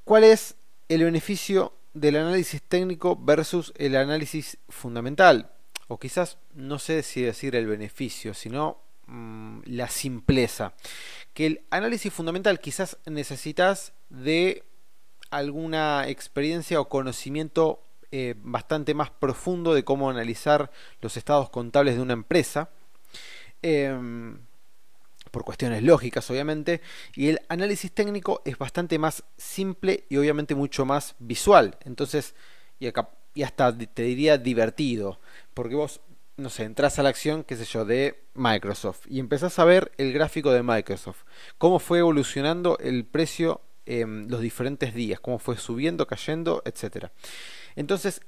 ¿cuál 0.04 0.25
es 0.25 0.57
el 0.88 1.04
beneficio 1.04 1.75
del 1.92 2.16
análisis 2.16 2.62
técnico 2.62 3.16
versus 3.16 3.73
el 3.76 3.97
análisis 3.97 4.57
fundamental? 4.68 5.50
O 5.88 5.99
quizás 5.99 6.38
no 6.54 6.78
sé 6.78 7.02
si 7.02 7.23
decir 7.23 7.57
el 7.57 7.66
beneficio, 7.66 8.35
sino 8.35 8.78
mm, 9.07 9.61
la 9.64 9.88
simpleza. 9.88 10.75
Que 11.35 11.47
el 11.47 11.62
análisis 11.71 12.12
fundamental 12.12 12.61
quizás 12.61 12.99
necesitas 13.07 13.92
de 14.11 14.64
alguna 15.30 16.09
experiencia 16.09 16.80
o 16.80 16.88
conocimiento 16.88 17.83
eh, 18.11 18.35
bastante 18.38 18.95
más 18.95 19.11
profundo 19.11 19.75
de 19.75 19.85
cómo 19.85 20.09
analizar 20.09 20.71
los 21.00 21.16
estados 21.16 21.50
contables 21.50 21.97
de 21.97 22.02
una 22.02 22.14
empresa. 22.14 22.71
Em, 23.62 24.38
por 25.30 25.45
cuestiones 25.45 25.83
lógicas 25.83 26.30
obviamente, 26.30 26.80
y 27.14 27.28
el 27.28 27.40
análisis 27.49 27.92
técnico 27.92 28.40
es 28.45 28.57
bastante 28.57 28.99
más 28.99 29.25
simple 29.37 30.04
y 30.09 30.16
obviamente 30.16 30.54
mucho 30.54 30.87
más 30.87 31.16
visual. 31.18 31.76
Entonces, 31.85 32.35
y 32.78 32.87
acá 32.87 33.11
y 33.35 33.43
hasta 33.43 33.77
te 33.77 34.03
diría 34.03 34.39
divertido, 34.39 35.21
porque 35.55 35.75
vos, 35.75 36.01
no 36.37 36.51
sé, 36.51 36.65
entras 36.65 36.99
a 36.99 37.03
la 37.03 37.09
acción, 37.09 37.45
qué 37.45 37.57
sé 37.57 37.65
yo, 37.65 37.85
de 37.85 38.23
Microsoft 38.35 39.07
y 39.09 39.21
empezás 39.21 39.59
a 39.59 39.65
ver 39.65 39.93
el 39.99 40.13
gráfico 40.13 40.51
de 40.51 40.63
Microsoft, 40.63 41.25
cómo 41.59 41.79
fue 41.79 41.99
evolucionando 41.99 42.79
el 42.79 43.05
precio 43.05 43.61
en 43.87 44.29
los 44.29 44.41
diferentes 44.41 44.95
días, 44.95 45.21
cómo 45.21 45.39
fue 45.39 45.57
subiendo, 45.57 46.07
cayendo, 46.07 46.63
etcétera. 46.65 47.13
Entonces, 47.75 48.21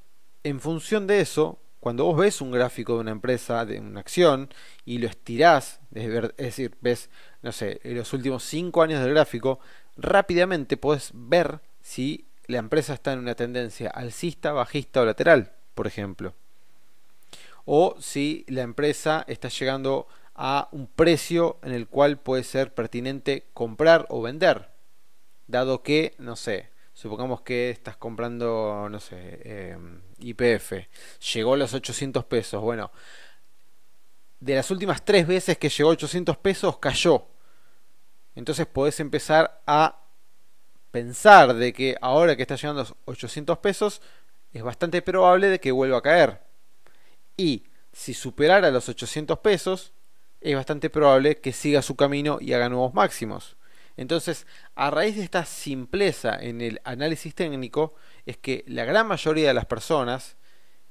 en 0.42 0.59
función 0.61 1.07
de 1.07 1.21
eso, 1.21 1.59
cuando 1.80 2.04
vos 2.04 2.19
ves 2.19 2.40
un 2.40 2.50
gráfico 2.50 2.95
de 2.95 3.00
una 3.00 3.11
empresa, 3.11 3.64
de 3.64 3.80
una 3.80 4.00
acción, 4.00 4.50
y 4.85 4.99
lo 4.99 5.07
estirás, 5.07 5.80
es 5.95 6.37
decir, 6.37 6.76
ves, 6.80 7.11
no 7.42 7.52
sé, 7.52 7.80
los 7.85 8.12
últimos 8.12 8.42
5 8.45 8.83
años 8.83 9.02
del 9.02 9.14
gráfico, 9.14 9.61
rápidamente 9.97 10.76
podés 10.76 11.11
ver 11.14 11.61
si 11.80 12.26
la 12.50 12.59
empresa 12.59 12.95
está 12.95 13.12
en 13.12 13.21
una 13.21 13.35
tendencia 13.35 13.90
alcista, 13.90 14.52
bajista 14.52 15.00
o 15.02 15.04
lateral, 15.04 15.52
por 15.75 15.87
ejemplo. 15.87 16.35
O 17.64 17.97
si 18.00 18.45
la 18.49 18.62
empresa 18.62 19.25
está 19.28 19.49
llegando 19.49 20.09
a 20.35 20.69
un 20.73 20.87
precio 20.87 21.59
en 21.62 21.73
el 21.73 21.87
cual 21.87 22.19
puede 22.19 22.45
ser 22.45 22.75
pertinente 22.75 23.47
comprar 23.52 24.07
o 24.09 24.23
vender. 24.23 24.71
Dado 25.47 25.83
que, 25.83 26.14
no 26.19 26.37
sé, 26.37 26.71
supongamos 26.95 27.42
que 27.42 27.71
estás 27.71 27.97
comprando, 27.97 28.88
no 28.90 29.00
sé, 29.00 29.40
em, 29.45 30.00
IPF, 30.19 30.88
llegó 31.35 31.54
a 31.54 31.57
los 31.57 31.75
800 31.75 32.25
pesos. 32.25 32.62
Bueno, 32.62 32.90
de 34.40 34.54
las 34.54 34.71
últimas 34.71 35.04
tres 35.04 35.26
veces 35.26 35.59
que 35.59 35.69
llegó 35.69 35.90
a 35.90 35.92
800 35.92 36.37
pesos, 36.38 36.78
cayó. 36.78 37.26
Entonces 38.35 38.66
podés 38.66 39.00
empezar 39.00 39.62
a 39.66 40.00
pensar 40.90 41.54
de 41.54 41.73
que 41.73 41.97
ahora 42.00 42.37
que 42.37 42.42
está 42.42 42.56
llegando 42.56 42.80
a 42.80 42.85
los 42.85 42.94
800 43.04 43.59
pesos, 43.59 44.02
es 44.52 44.62
bastante 44.62 45.02
probable 45.02 45.49
de 45.49 45.61
que 45.61 45.73
vuelva 45.73 45.99
a 45.99 46.02
caer. 46.02 46.40
Y 47.37 47.64
si 47.92 48.14
superara 48.14 48.70
los 48.70 48.88
800 48.88 49.38
pesos, 49.38 49.92
es 50.40 50.54
bastante 50.54 50.90
probable 50.90 51.38
que 51.38 51.52
siga 51.52 51.82
su 51.82 51.97
camino 51.97 52.38
y 52.40 52.52
haga 52.52 52.68
nuevos 52.68 52.94
máximos. 52.94 53.56
Entonces, 53.97 54.47
a 54.75 54.90
raíz 54.90 55.16
de 55.16 55.23
esta 55.23 55.44
simpleza 55.44 56.38
en 56.40 56.61
el 56.61 56.80
análisis 56.85 57.35
técnico, 57.35 57.94
es 58.25 58.37
que 58.37 58.64
la 58.66 58.85
gran 58.85 59.06
mayoría 59.06 59.49
de 59.49 59.54
las 59.54 59.66
personas 59.66 60.37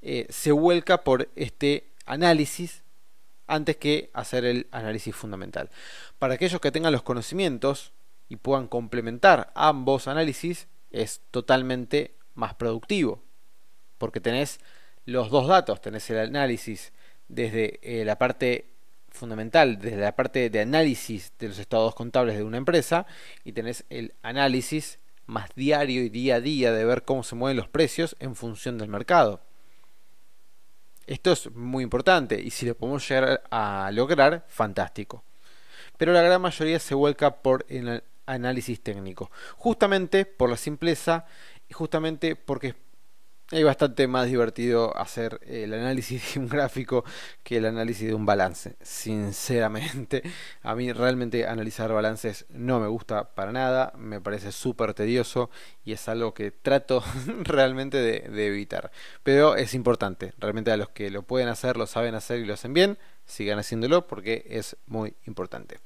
eh, 0.02 0.26
se 0.30 0.52
vuelca 0.52 1.02
por 1.02 1.28
este 1.34 1.90
análisis 2.06 2.82
antes 3.46 3.76
que 3.76 4.10
hacer 4.12 4.44
el 4.44 4.68
análisis 4.70 5.14
fundamental. 5.14 5.70
Para 6.18 6.34
aquellos 6.34 6.60
que 6.60 6.70
tengan 6.70 6.92
los 6.92 7.02
conocimientos 7.02 7.92
y 8.30 8.36
puedan 8.36 8.68
complementar 8.68 9.50
ambos 9.54 10.08
análisis, 10.08 10.68
es 10.90 11.20
totalmente 11.30 12.14
más 12.34 12.54
productivo. 12.54 13.22
Porque 13.98 14.20
tenés 14.20 14.60
los 15.04 15.30
dos 15.30 15.48
datos, 15.48 15.82
tenés 15.82 16.08
el 16.10 16.20
análisis 16.20 16.92
desde 17.28 17.80
eh, 17.82 18.04
la 18.04 18.16
parte 18.16 18.70
fundamental, 19.10 19.78
desde 19.78 19.98
la 19.98 20.14
parte 20.14 20.48
de 20.48 20.60
análisis 20.60 21.32
de 21.40 21.48
los 21.48 21.58
estados 21.58 21.94
contables 21.96 22.36
de 22.36 22.44
una 22.44 22.56
empresa, 22.56 23.04
y 23.44 23.52
tenés 23.52 23.84
el 23.90 24.14
análisis 24.22 25.00
más 25.26 25.50
diario 25.56 26.02
y 26.02 26.08
día 26.08 26.36
a 26.36 26.40
día 26.40 26.72
de 26.72 26.84
ver 26.84 27.02
cómo 27.02 27.24
se 27.24 27.34
mueven 27.34 27.56
los 27.56 27.68
precios 27.68 28.14
en 28.20 28.36
función 28.36 28.78
del 28.78 28.88
mercado. 28.88 29.40
Esto 31.08 31.32
es 31.32 31.50
muy 31.50 31.82
importante 31.82 32.40
y 32.40 32.50
si 32.50 32.66
lo 32.66 32.76
podemos 32.76 33.08
llegar 33.08 33.42
a 33.50 33.90
lograr, 33.92 34.44
fantástico. 34.46 35.24
Pero 35.96 36.12
la 36.12 36.22
gran 36.22 36.40
mayoría 36.40 36.78
se 36.78 36.94
vuelca 36.94 37.42
por 37.42 37.66
el 37.68 38.02
análisis 38.32 38.80
técnico. 38.82 39.30
Justamente 39.56 40.24
por 40.24 40.50
la 40.50 40.56
simpleza 40.56 41.26
y 41.68 41.74
justamente 41.74 42.36
porque 42.36 42.74
es 43.50 43.64
bastante 43.64 44.06
más 44.06 44.28
divertido 44.28 44.96
hacer 44.96 45.40
el 45.44 45.74
análisis 45.74 46.34
de 46.34 46.40
un 46.40 46.48
gráfico 46.48 47.04
que 47.42 47.56
el 47.56 47.66
análisis 47.66 48.06
de 48.06 48.14
un 48.14 48.24
balance. 48.24 48.76
Sinceramente, 48.80 50.22
a 50.62 50.76
mí 50.76 50.92
realmente 50.92 51.46
analizar 51.46 51.92
balances 51.92 52.46
no 52.48 52.78
me 52.78 52.86
gusta 52.86 53.34
para 53.34 53.50
nada, 53.50 53.92
me 53.96 54.20
parece 54.20 54.52
súper 54.52 54.94
tedioso 54.94 55.50
y 55.84 55.92
es 55.92 56.08
algo 56.08 56.32
que 56.32 56.52
trato 56.52 57.02
realmente 57.42 57.96
de, 57.96 58.20
de, 58.20 58.46
evitar. 58.46 58.92
Pero 59.24 59.56
es 59.56 59.74
importante, 59.74 60.32
realmente 60.38 60.70
a 60.70 60.76
los 60.76 60.90
que 60.90 61.10
lo 61.10 61.22
pueden 61.22 61.48
hacer, 61.48 61.76
lo 61.76 61.88
saben 61.88 62.14
hacer 62.14 62.38
y 62.38 62.44
lo 62.44 62.54
hacen 62.54 62.72
bien, 62.72 62.98
sigan 63.24 63.58
haciéndolo 63.58 64.06
porque 64.06 64.44
es 64.46 64.76
muy 64.86 65.16
importante. 65.26 65.78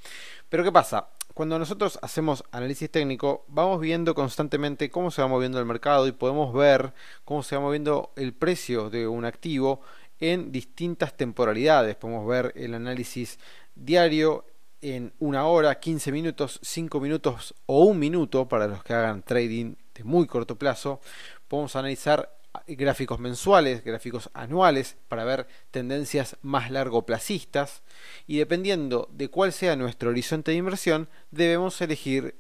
Pero 0.51 0.65
¿qué 0.65 0.73
pasa? 0.73 1.09
Cuando 1.35 1.59
nosotros 1.59 1.99
hacemos 2.01 2.45
análisis 2.53 2.89
técnico, 2.89 3.45
vamos 3.49 3.81
viendo 3.81 4.15
constantemente 4.15 4.89
cómo 4.89 5.11
se 5.11 5.21
va 5.21 5.27
moviendo 5.27 5.59
el 5.59 5.67
mercado 5.67 6.07
y 6.07 6.13
podemos 6.13 6.55
ver 6.55 6.95
cómo 7.25 7.43
se 7.43 7.57
va 7.57 7.63
moviendo 7.63 8.13
el 8.15 8.33
precio 8.33 8.89
de 8.89 9.09
un 9.09 9.25
activo 9.25 9.81
en 10.21 10.53
distintas 10.53 11.17
temporalidades. 11.17 11.97
Podemos 11.97 12.25
ver 12.27 12.53
el 12.55 12.73
análisis 12.73 13.41
diario 13.75 14.45
en 14.81 15.13
una 15.19 15.47
hora, 15.47 15.81
15 15.81 16.13
minutos, 16.13 16.61
5 16.63 17.01
minutos 17.01 17.53
o 17.67 17.85
un 17.85 17.99
minuto 17.99 18.47
para 18.47 18.69
los 18.69 18.85
que 18.85 18.95
hagan 18.95 19.23
trading 19.23 19.75
de 19.93 20.05
muy 20.05 20.29
corto 20.29 20.57
plazo. 20.57 21.01
Podemos 21.49 21.75
analizar 21.75 22.31
gráficos 22.67 23.19
mensuales, 23.19 23.85
gráficos 23.85 24.31
anuales 24.35 24.97
para 25.09 25.25
ver 25.25 25.47
tendencias 25.71 26.37
más 26.43 26.71
largoplacistas 26.71 27.83
y 28.27 28.39
dependiendo 28.39 29.09
de 29.13 29.29
cuál 29.29 29.53
sea 29.53 29.77
nuestro 29.77 30.11
horizonte 30.11 30.53
de 30.53 30.59
inversión 30.59 31.09
debemos 31.31 31.81
elegir 31.81 32.37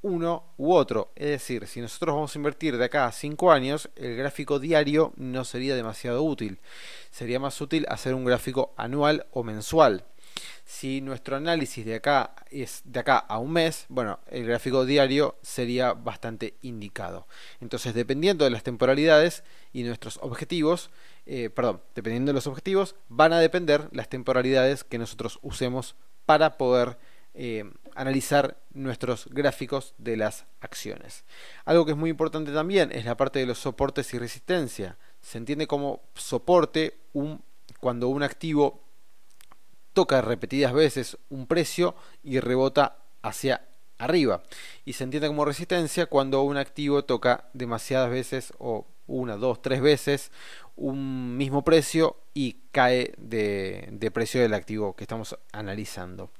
uno 0.00 0.54
u 0.56 0.72
otro. 0.72 1.12
Es 1.16 1.30
decir, 1.30 1.66
si 1.66 1.80
nosotros 1.80 2.14
vamos 2.14 2.34
a 2.34 2.38
invertir 2.38 2.76
de 2.76 2.84
acá 2.84 3.06
a 3.06 3.12
5 3.12 3.50
años, 3.50 3.90
el 3.96 4.16
gráfico 4.16 4.58
diario 4.58 5.12
no 5.16 5.44
sería 5.44 5.74
demasiado 5.74 6.22
útil. 6.22 6.60
Sería 7.10 7.40
más 7.40 7.60
útil 7.60 7.86
hacer 7.88 8.14
un 8.14 8.24
gráfico 8.24 8.74
anual 8.76 9.26
o 9.32 9.42
mensual. 9.42 10.04
Si 10.70 11.00
nuestro 11.00 11.34
análisis 11.34 11.82
de 11.86 11.94
acá 11.94 12.34
es 12.50 12.82
de 12.84 13.00
acá 13.00 13.16
a 13.16 13.38
un 13.38 13.52
mes, 13.52 13.86
bueno, 13.88 14.20
el 14.30 14.44
gráfico 14.44 14.84
diario 14.84 15.36
sería 15.40 15.94
bastante 15.94 16.58
indicado. 16.60 17.26
Entonces, 17.62 17.94
dependiendo 17.94 18.44
de 18.44 18.50
las 18.50 18.64
temporalidades 18.64 19.44
y 19.72 19.82
nuestros 19.82 20.18
objetivos, 20.20 20.90
eh, 21.24 21.48
perdón, 21.48 21.80
dependiendo 21.94 22.32
de 22.32 22.34
los 22.34 22.46
objetivos, 22.46 22.96
van 23.08 23.32
a 23.32 23.40
depender 23.40 23.88
las 23.92 24.10
temporalidades 24.10 24.84
que 24.84 24.98
nosotros 24.98 25.38
usemos 25.40 25.96
para 26.26 26.58
poder 26.58 26.98
eh, 27.32 27.64
analizar 27.94 28.58
nuestros 28.74 29.26
gráficos 29.30 29.94
de 29.96 30.18
las 30.18 30.44
acciones. 30.60 31.24
Algo 31.64 31.86
que 31.86 31.92
es 31.92 31.96
muy 31.96 32.10
importante 32.10 32.52
también 32.52 32.92
es 32.92 33.06
la 33.06 33.16
parte 33.16 33.38
de 33.38 33.46
los 33.46 33.58
soportes 33.58 34.12
y 34.12 34.18
resistencia. 34.18 34.98
Se 35.22 35.38
entiende 35.38 35.66
como 35.66 36.02
soporte 36.14 36.98
un, 37.14 37.40
cuando 37.80 38.08
un 38.08 38.22
activo 38.22 38.82
toca 39.98 40.20
repetidas 40.20 40.72
veces 40.72 41.18
un 41.28 41.48
precio 41.48 41.96
y 42.22 42.38
rebota 42.38 42.98
hacia 43.20 43.62
arriba. 43.98 44.44
Y 44.84 44.92
se 44.92 45.02
entiende 45.02 45.26
como 45.26 45.44
resistencia 45.44 46.06
cuando 46.06 46.42
un 46.42 46.56
activo 46.56 47.04
toca 47.04 47.48
demasiadas 47.52 48.08
veces 48.08 48.52
o 48.58 48.86
una, 49.08 49.36
dos, 49.36 49.60
tres 49.60 49.80
veces 49.80 50.30
un 50.76 51.36
mismo 51.36 51.64
precio 51.64 52.16
y 52.32 52.58
cae 52.70 53.12
de, 53.18 54.10
precio 54.14 54.40
del 54.40 54.54
activo 54.54 54.94
que 54.94 55.02
estamos 55.02 55.36
analizando. 55.50 56.30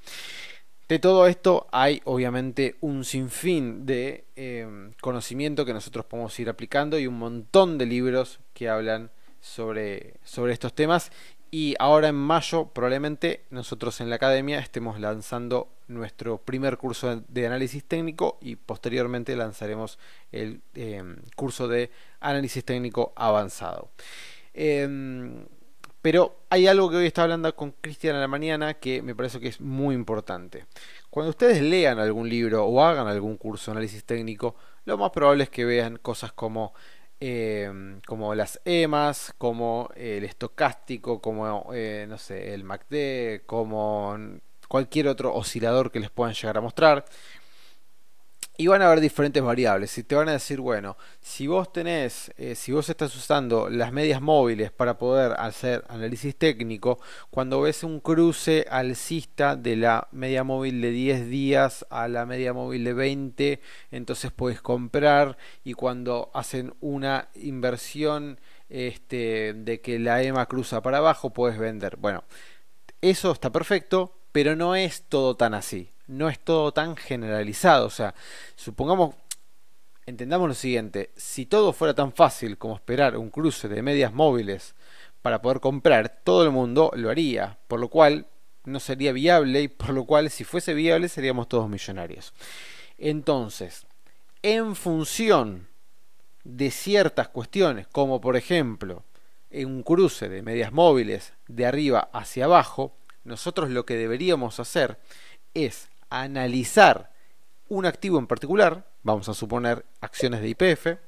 De 0.87 0.97
todo 0.97 1.27
esto 1.27 1.67
hay 1.73 2.01
obviamente 2.05 2.77
un 2.79 3.03
sinfín 3.03 3.85
de 3.85 4.23
em, 4.37 4.93
conocimiento 5.01 5.65
que 5.65 5.73
nosotros 5.73 6.05
podemos 6.05 6.39
ir 6.39 6.47
aplicando 6.47 6.97
y 6.97 7.07
un 7.07 7.19
montón 7.19 7.77
de 7.77 7.87
libros 7.87 8.39
que 8.53 8.69
hablan 8.69 9.11
sobre, 9.41 10.13
sobre 10.23 10.53
estos 10.53 10.73
temas 10.73 11.11
y 11.51 11.75
ahora 11.79 12.09
en 12.09 12.15
mayo 12.15 12.69
probablemente 12.73 13.45
nosotros 13.49 14.01
en 14.01 14.09
la 14.09 14.17
academia 14.17 14.59
estemos 14.59 14.99
lanzando 14.99 15.69
nuestro 15.87 16.37
primer 16.37 16.77
curso 16.77 17.23
de 17.27 17.47
análisis 17.47 17.83
técnico 17.83 18.37
y 18.41 18.55
posteriormente 18.55 19.35
lanzaremos 19.35 19.97
el 20.31 20.61
em, 20.75 21.17
curso 21.35 21.67
de 21.67 21.89
análisis 22.19 22.63
técnico 22.63 23.13
avanzado. 23.15 23.89
Em, 24.53 25.45
pero 26.01 26.37
hay 26.49 26.67
algo 26.67 26.89
que 26.89 26.97
hoy 26.97 27.07
estaba 27.07 27.23
hablando 27.25 27.53
con 27.55 27.71
Cristian 27.81 28.15
en 28.15 28.21
la 28.21 28.27
mañana 28.27 28.75
que 28.75 29.01
me 29.01 29.15
parece 29.15 29.39
que 29.39 29.49
es 29.49 29.59
muy 29.59 29.95
importante. 29.95 30.65
Cuando 31.09 31.31
ustedes 31.31 31.61
lean 31.61 31.99
algún 31.99 32.29
libro 32.29 32.65
o 32.65 32.83
hagan 32.83 33.07
algún 33.07 33.35
curso 33.37 33.71
de 33.71 33.77
análisis 33.77 34.03
técnico, 34.05 34.55
lo 34.85 34.97
más 34.97 35.11
probable 35.11 35.43
es 35.43 35.49
que 35.49 35.65
vean 35.65 35.97
cosas 35.97 36.31
como 36.31 36.73
Em, 37.21 37.99
como 38.07 38.33
las 38.33 38.61
EMAs, 38.63 39.33
como 39.37 39.89
el 39.95 40.23
estocástico, 40.23 41.21
como 41.21 41.73
eh, 41.73 42.05
no 42.07 42.17
sé, 42.17 42.53
el 42.53 42.63
MACD, 42.63 43.45
como 43.45 44.17
cualquier 44.69 45.07
otro 45.09 45.33
oscilador 45.35 45.91
que 45.91 45.99
les 45.99 46.09
puedan 46.11 46.33
llegar 46.33 46.57
a 46.57 46.61
mostrar. 46.61 47.05
Y 48.61 48.67
van 48.67 48.81
a 48.81 48.87
haber 48.87 48.99
diferentes 48.99 49.41
variables. 49.41 49.97
Y 49.97 50.03
te 50.03 50.15
van 50.15 50.27
a 50.27 50.33
decir, 50.33 50.59
bueno, 50.59 50.97
si 51.21 51.47
vos 51.47 51.71
tenés, 51.71 52.33
eh, 52.35 52.55
si 52.55 52.73
vos 52.73 52.89
estás 52.89 53.15
usando 53.15 53.69
las 53.69 53.93
medias 53.93 54.21
móviles 54.21 54.69
para 54.69 54.97
poder 54.97 55.31
hacer 55.39 55.85
análisis 55.87 56.35
técnico, 56.35 56.99
cuando 57.29 57.61
ves 57.61 57.85
un 57.85 58.01
cruce 58.01 58.65
alcista 58.69 59.55
de 59.55 59.77
la 59.77 60.09
media 60.11 60.43
móvil 60.43 60.81
de 60.81 60.91
10 60.91 61.29
días 61.29 61.85
a 61.89 62.09
la 62.09 62.25
media 62.25 62.51
móvil 62.51 62.83
de 62.83 62.93
20, 62.93 63.61
entonces 63.91 64.33
puedes 64.33 64.61
comprar. 64.61 65.37
Y 65.63 65.71
cuando 65.71 66.29
hacen 66.33 66.73
una 66.81 67.29
inversión 67.35 68.41
este, 68.67 69.53
de 69.53 69.79
que 69.79 69.99
la 69.99 70.21
EMA 70.21 70.47
cruza 70.47 70.81
para 70.81 70.97
abajo, 70.97 71.29
puedes 71.29 71.57
vender. 71.57 71.95
Bueno, 71.95 72.25
eso 72.99 73.31
está 73.31 73.53
perfecto, 73.53 74.19
pero 74.33 74.57
no 74.57 74.75
es 74.75 75.03
todo 75.03 75.37
tan 75.37 75.53
así 75.53 75.91
no 76.09 76.27
es 76.27 76.39
todo 76.39 76.73
tan 76.73 76.97
generalizado. 76.97 77.85
O 77.85 77.89
sea, 77.89 78.13
supongamos, 78.55 79.15
entendamos 80.05 80.47
lo 80.47 80.53
siguiente, 80.55 81.11
si 81.15 81.45
todo 81.45 81.71
fuera 81.71 81.93
tan 81.93 82.11
fácil 82.11 82.57
como 82.57 82.75
esperar 82.75 83.15
un 83.15 83.29
cruce 83.29 83.67
de 83.69 83.81
medias 83.81 84.11
móviles 84.11 84.75
para 85.21 85.41
poder 85.41 85.59
comprar, 85.59 86.21
todo 86.23 86.43
el 86.43 86.51
mundo 86.51 86.91
lo 86.95 87.09
haría, 87.09 87.59
por 87.67 87.79
lo 87.79 87.89
cual 87.89 88.27
no 88.65 88.79
sería 88.79 89.11
viable 89.11 89.61
y 89.61 89.67
por 89.67 89.91
lo 89.91 90.05
cual 90.05 90.29
si 90.29 90.43
fuese 90.43 90.73
viable 90.73 91.09
seríamos 91.09 91.47
todos 91.47 91.69
millonarios. 91.69 92.33
Entonces, 92.97 93.85
en 94.41 94.75
función 94.75 95.67
de 96.43 96.71
ciertas 96.71 97.29
cuestiones, 97.29 97.87
como 97.87 98.19
por 98.19 98.35
ejemplo 98.35 99.03
en 99.51 99.67
un 99.67 99.83
cruce 99.83 100.29
de 100.29 100.41
medias 100.41 100.71
móviles 100.71 101.33
de 101.47 101.65
arriba 101.65 102.09
hacia 102.13 102.45
abajo, 102.45 102.95
nosotros 103.23 103.69
lo 103.69 103.85
que 103.85 103.95
deberíamos 103.95 104.59
hacer 104.59 104.99
es 105.53 105.89
analizar 106.09 107.11
un 107.67 107.85
activo 107.85 108.19
en 108.19 108.27
particular, 108.27 108.87
vamos 109.03 109.29
a 109.29 109.33
suponer 109.33 109.85
acciones 110.01 110.41
de 110.41 110.49
IPF, 110.49 110.99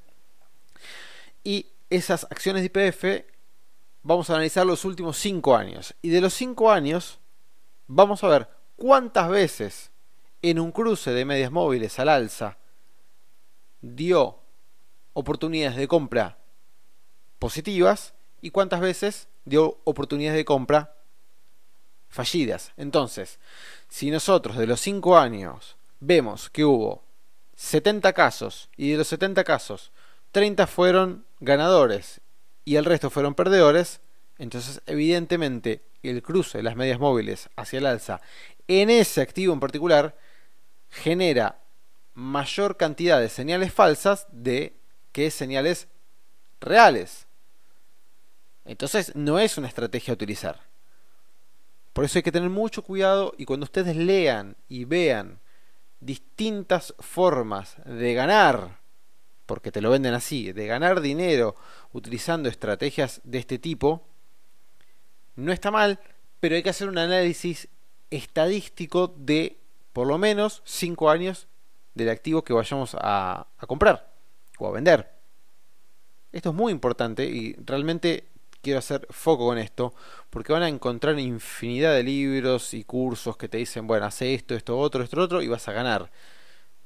y 1.44 1.68
esas 1.90 2.26
acciones 2.30 2.62
de 2.62 2.68
IPF 2.68 3.26
vamos 4.04 4.30
a 4.30 4.34
analizar 4.34 4.66
los 4.66 4.86
últimos 4.86 5.18
5 5.18 5.56
años. 5.56 5.96
Y 6.02 6.10
de 6.10 6.22
los 6.22 6.34
5 6.34 6.72
años 6.72 7.20
vamos 7.88 8.24
a 8.24 8.28
ver 8.28 8.50
cuántas 8.76 9.30
veces 9.30 9.92
en 10.42 10.60
un 10.60 10.72
cruce 10.72 11.12
de 11.12 11.26
medias 11.26 11.52
móviles 11.52 12.00
al 12.00 12.10
alza 12.10 12.58
dio 13.82 14.40
oportunidades 15.14 15.78
de 15.78 15.88
compra 15.88 16.38
positivas 17.40 18.14
y 18.42 18.52
cuántas 18.52 18.80
veces 18.80 19.28
dio 19.46 19.80
oportunidades 19.84 20.38
de 20.38 20.46
compra 20.46 20.96
fallidas. 22.12 22.72
Entonces, 22.78 23.40
si 23.90 24.12
nosotros 24.12 24.58
de 24.58 24.68
los 24.68 24.80
5 24.82 25.18
años 25.18 25.78
vemos 26.00 26.50
que 26.50 26.66
hubo 26.66 27.04
70 27.56 28.14
casos 28.14 28.70
y 28.78 28.92
de 28.92 28.98
los 28.98 29.08
70 29.08 29.44
casos 29.44 29.92
30 30.32 30.68
fueron 30.68 31.26
ganadores 31.40 32.22
y 32.64 32.76
el 32.76 32.86
resto 32.86 33.10
fueron 33.10 33.34
perdedores, 33.34 34.02
entonces 34.38 34.82
evidentemente 34.86 35.82
el 36.04 36.22
cruce 36.22 36.60
de 36.60 36.64
las 36.64 36.76
medias 36.76 37.00
móviles 37.00 37.50
hacia 37.56 37.80
el 37.80 37.86
alza 37.86 38.22
en 38.68 38.90
ese 38.90 39.22
activo 39.22 39.54
en 39.54 39.60
particular 39.60 40.16
genera 40.90 41.60
mayor 42.14 42.78
cantidad 42.78 43.20
de 43.20 43.30
señales 43.30 43.74
falsas 43.74 44.28
de 44.32 44.76
que 45.12 45.32
señales 45.32 45.88
reales. 46.60 47.28
Entonces 48.66 49.16
no 49.16 49.40
es 49.40 49.58
una 49.58 49.68
estrategia 49.68 50.12
a 50.12 50.16
utilizar. 50.16 50.71
Por 51.94 52.06
eso 52.06 52.20
hay 52.20 52.24
que 52.24 52.32
tener 52.32 52.50
mucho 52.50 52.84
cuidado 52.84 53.34
y 53.38 53.46
cuando 53.46 53.66
ustedes 53.66 53.96
lean 53.96 54.56
y 54.70 54.86
vean 54.86 55.40
distintas 56.00 56.94
formas 57.00 57.76
de 57.86 58.14
ganar, 58.14 58.80
porque 59.46 59.72
te 59.72 59.82
lo 59.82 59.90
venden 59.90 60.14
así, 60.14 60.54
de 60.54 60.68
ganar 60.68 61.02
dinero 61.02 61.56
utilizando 61.92 62.48
estrategias 62.48 63.20
de 63.24 63.40
este 63.40 63.60
tipo, 63.60 64.08
no 65.36 65.52
está 65.52 65.70
mal, 65.70 66.00
pero 66.40 66.56
hay 66.56 66.64
que 66.64 66.70
hacer 66.70 66.88
un 66.88 66.98
análisis 66.98 67.68
estadístico 68.10 69.14
de 69.18 69.58
por 69.94 70.08
lo 70.08 70.18
menos 70.18 70.62
5 70.66 71.10
años 71.10 71.48
del 71.94 72.10
activo 72.10 72.44
que 72.44 72.54
vayamos 72.54 72.96
a, 72.96 73.48
a 73.58 73.68
comprar 73.68 74.14
o 74.58 74.68
a 74.68 74.72
vender. 74.72 75.12
Esto 76.32 76.50
es 76.50 76.56
muy 76.56 76.72
importante 76.72 77.26
y 77.26 77.54
realmente 77.66 78.31
quiero 78.62 78.80
hacer 78.80 79.08
foco 79.10 79.48
con 79.48 79.58
esto, 79.58 79.94
porque 80.30 80.54
van 80.54 80.64
a 80.64 80.70
encontrar 80.70 81.20
infinidad 81.20 81.94
de 81.94 82.04
libros 82.04 82.74
y 82.74 82.84
cursos 82.84 83.38
que 83.38 83.50
te 83.50 83.58
dicen, 83.58 83.88
bueno, 83.88 84.06
hace 84.06 84.34
esto, 84.34 84.56
esto, 84.56 84.78
otro, 84.78 85.04
esto, 85.04 85.22
otro, 85.22 85.42
y 85.42 85.48
vas 85.48 85.68
a 85.68 85.74
ganar. 85.74 86.12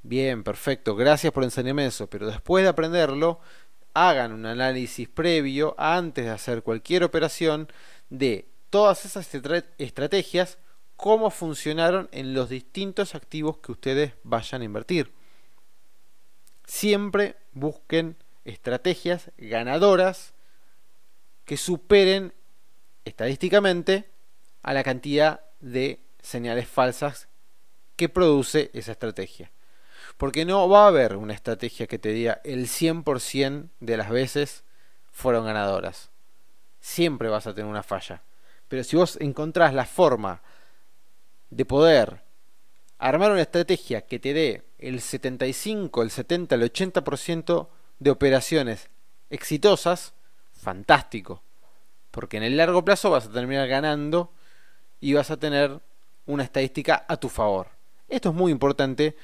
Bien, 0.04 0.44
perfecto, 0.44 0.96
gracias 0.96 1.34
por 1.34 1.44
enseñarme 1.44 1.86
eso, 1.86 2.08
pero 2.08 2.28
después 2.28 2.64
de 2.64 2.70
aprenderlo, 2.70 3.40
hagan 3.96 4.34
un 4.34 4.46
análisis 4.46 5.10
previo 5.10 5.74
antes 5.78 6.26
de 6.26 6.32
hacer 6.32 6.62
cualquier 6.62 7.04
operación 7.04 7.68
de 8.10 8.48
todas 8.70 9.06
esas 9.06 9.28
estrategias, 9.78 10.60
cómo 10.96 11.32
funcionaron 11.32 12.10
en 12.12 12.34
los 12.34 12.50
distintos 12.50 13.16
activos 13.16 13.58
que 13.58 13.72
ustedes 13.72 14.14
vayan 14.24 14.62
a 14.62 14.66
invertir. 14.66 15.12
Siempre 16.66 17.36
busquen 17.54 18.16
estrategias 18.44 19.32
ganadoras 19.38 20.35
que 21.46 21.58
superen 21.58 22.34
estadísticamente 23.06 24.10
a 24.64 24.74
la 24.74 24.84
cantidad 24.84 25.42
de 25.60 26.02
señales 26.22 26.68
falsas 26.68 27.30
que 27.96 28.10
produce 28.10 28.72
esa 28.74 28.92
estrategia. 28.92 29.52
Porque 30.18 30.46
no 30.46 30.68
va 30.68 30.86
a 30.86 30.88
haber 30.88 31.16
una 31.16 31.34
estrategia 31.34 31.88
que 31.88 32.00
te 32.00 32.10
diga 32.10 32.42
el 32.44 32.68
100% 32.68 33.70
de 33.80 33.98
las 33.98 34.10
veces 34.10 34.64
fueron 35.12 35.46
ganadoras. 35.46 36.10
Siempre 36.80 37.30
vas 37.30 37.48
a 37.48 37.54
tener 37.54 37.70
una 37.70 37.84
falla. 37.84 38.24
Pero 38.68 38.84
si 38.84 38.96
vos 38.96 39.18
encontrás 39.22 39.74
la 39.74 39.86
forma 39.86 40.42
de 41.50 41.66
poder 41.66 42.24
armar 42.98 43.32
una 43.32 43.42
estrategia 43.42 44.02
que 44.02 44.20
te 44.20 44.34
dé 44.34 44.64
el 44.80 45.02
75, 45.02 46.02
el 46.02 46.10
70, 46.10 46.56
el 46.56 46.72
80% 46.72 47.70
de 48.00 48.10
operaciones 48.10 48.90
exitosas, 49.30 50.15
fantástico. 50.66 51.44
Porque 52.10 52.38
en 52.38 52.44
el 52.44 52.58
largo 52.58 52.84
plazo 52.84 53.12
vas 53.12 53.28
a 53.28 53.32
terminar 53.32 53.68
ganando 53.68 54.32
y 55.00 55.14
vas 55.14 55.30
a 55.30 55.38
tener 55.38 55.80
una 56.26 56.44
estadística 56.44 57.06
a 57.08 57.18
tu 57.18 57.30
favor. 57.30 57.68
Esto 58.10 58.30
es 58.30 58.36
muy 58.36 58.52
importante, 58.52 59.16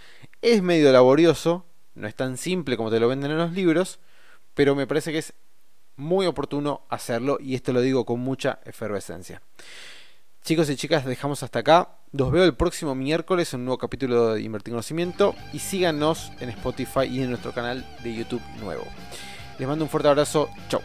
es 0.41 0.62
medio 0.62 0.91
laborioso, 0.91 1.65
no 1.95 2.08
es 2.08 2.15
tan 2.15 2.38
simple 2.38 2.77
como 2.77 2.91
te 2.91 2.99
lo 2.99 3.08
venden 3.08 3.32
en 3.32 3.38
los 3.38 3.54
libros, 3.54 3.99
pero 4.54 4.75
me 4.75 4.86
parece 4.86 5.12
que 5.12 5.17
es 5.17 5.34
muy 5.95 6.25
oportuno 6.25 6.82
hacerlo 6.89 7.38
y 7.39 7.56
esto 7.56 7.73
lo 7.73 7.82
digo 7.82 8.06
con 8.06 8.19
mucha 8.19 8.60
efervescencia. 8.65 9.41
Chicos 10.43 10.69
y 10.69 10.75
chicas, 10.75 11.06
dejamos 11.06 11.43
hasta 11.43 11.60
acá. 11.60 11.89
Los 12.12 12.32
veo 12.32 12.43
el 12.43 12.56
próximo 12.56 12.95
miércoles 12.95 13.54
en 13.54 13.62
un 13.62 13.65
nuevo 13.65 13.77
capítulo 13.77 14.34
de 14.34 14.41
Invertir 14.41 14.73
Conocimiento 14.73 15.36
y 15.54 15.60
síganos 15.60 16.32
en 16.39 16.49
Spotify 16.49 17.06
y 17.06 17.21
en 17.21 17.30
nuestro 17.30 17.51
canal 17.51 17.86
de 18.04 18.15
YouTube 18.15 18.41
nuevo. 18.60 18.84
Les 19.60 19.67
mando 19.67 19.86
un 19.86 19.89
fuerte 19.89 20.10
abrazo. 20.10 20.49
Chau. 20.67 20.82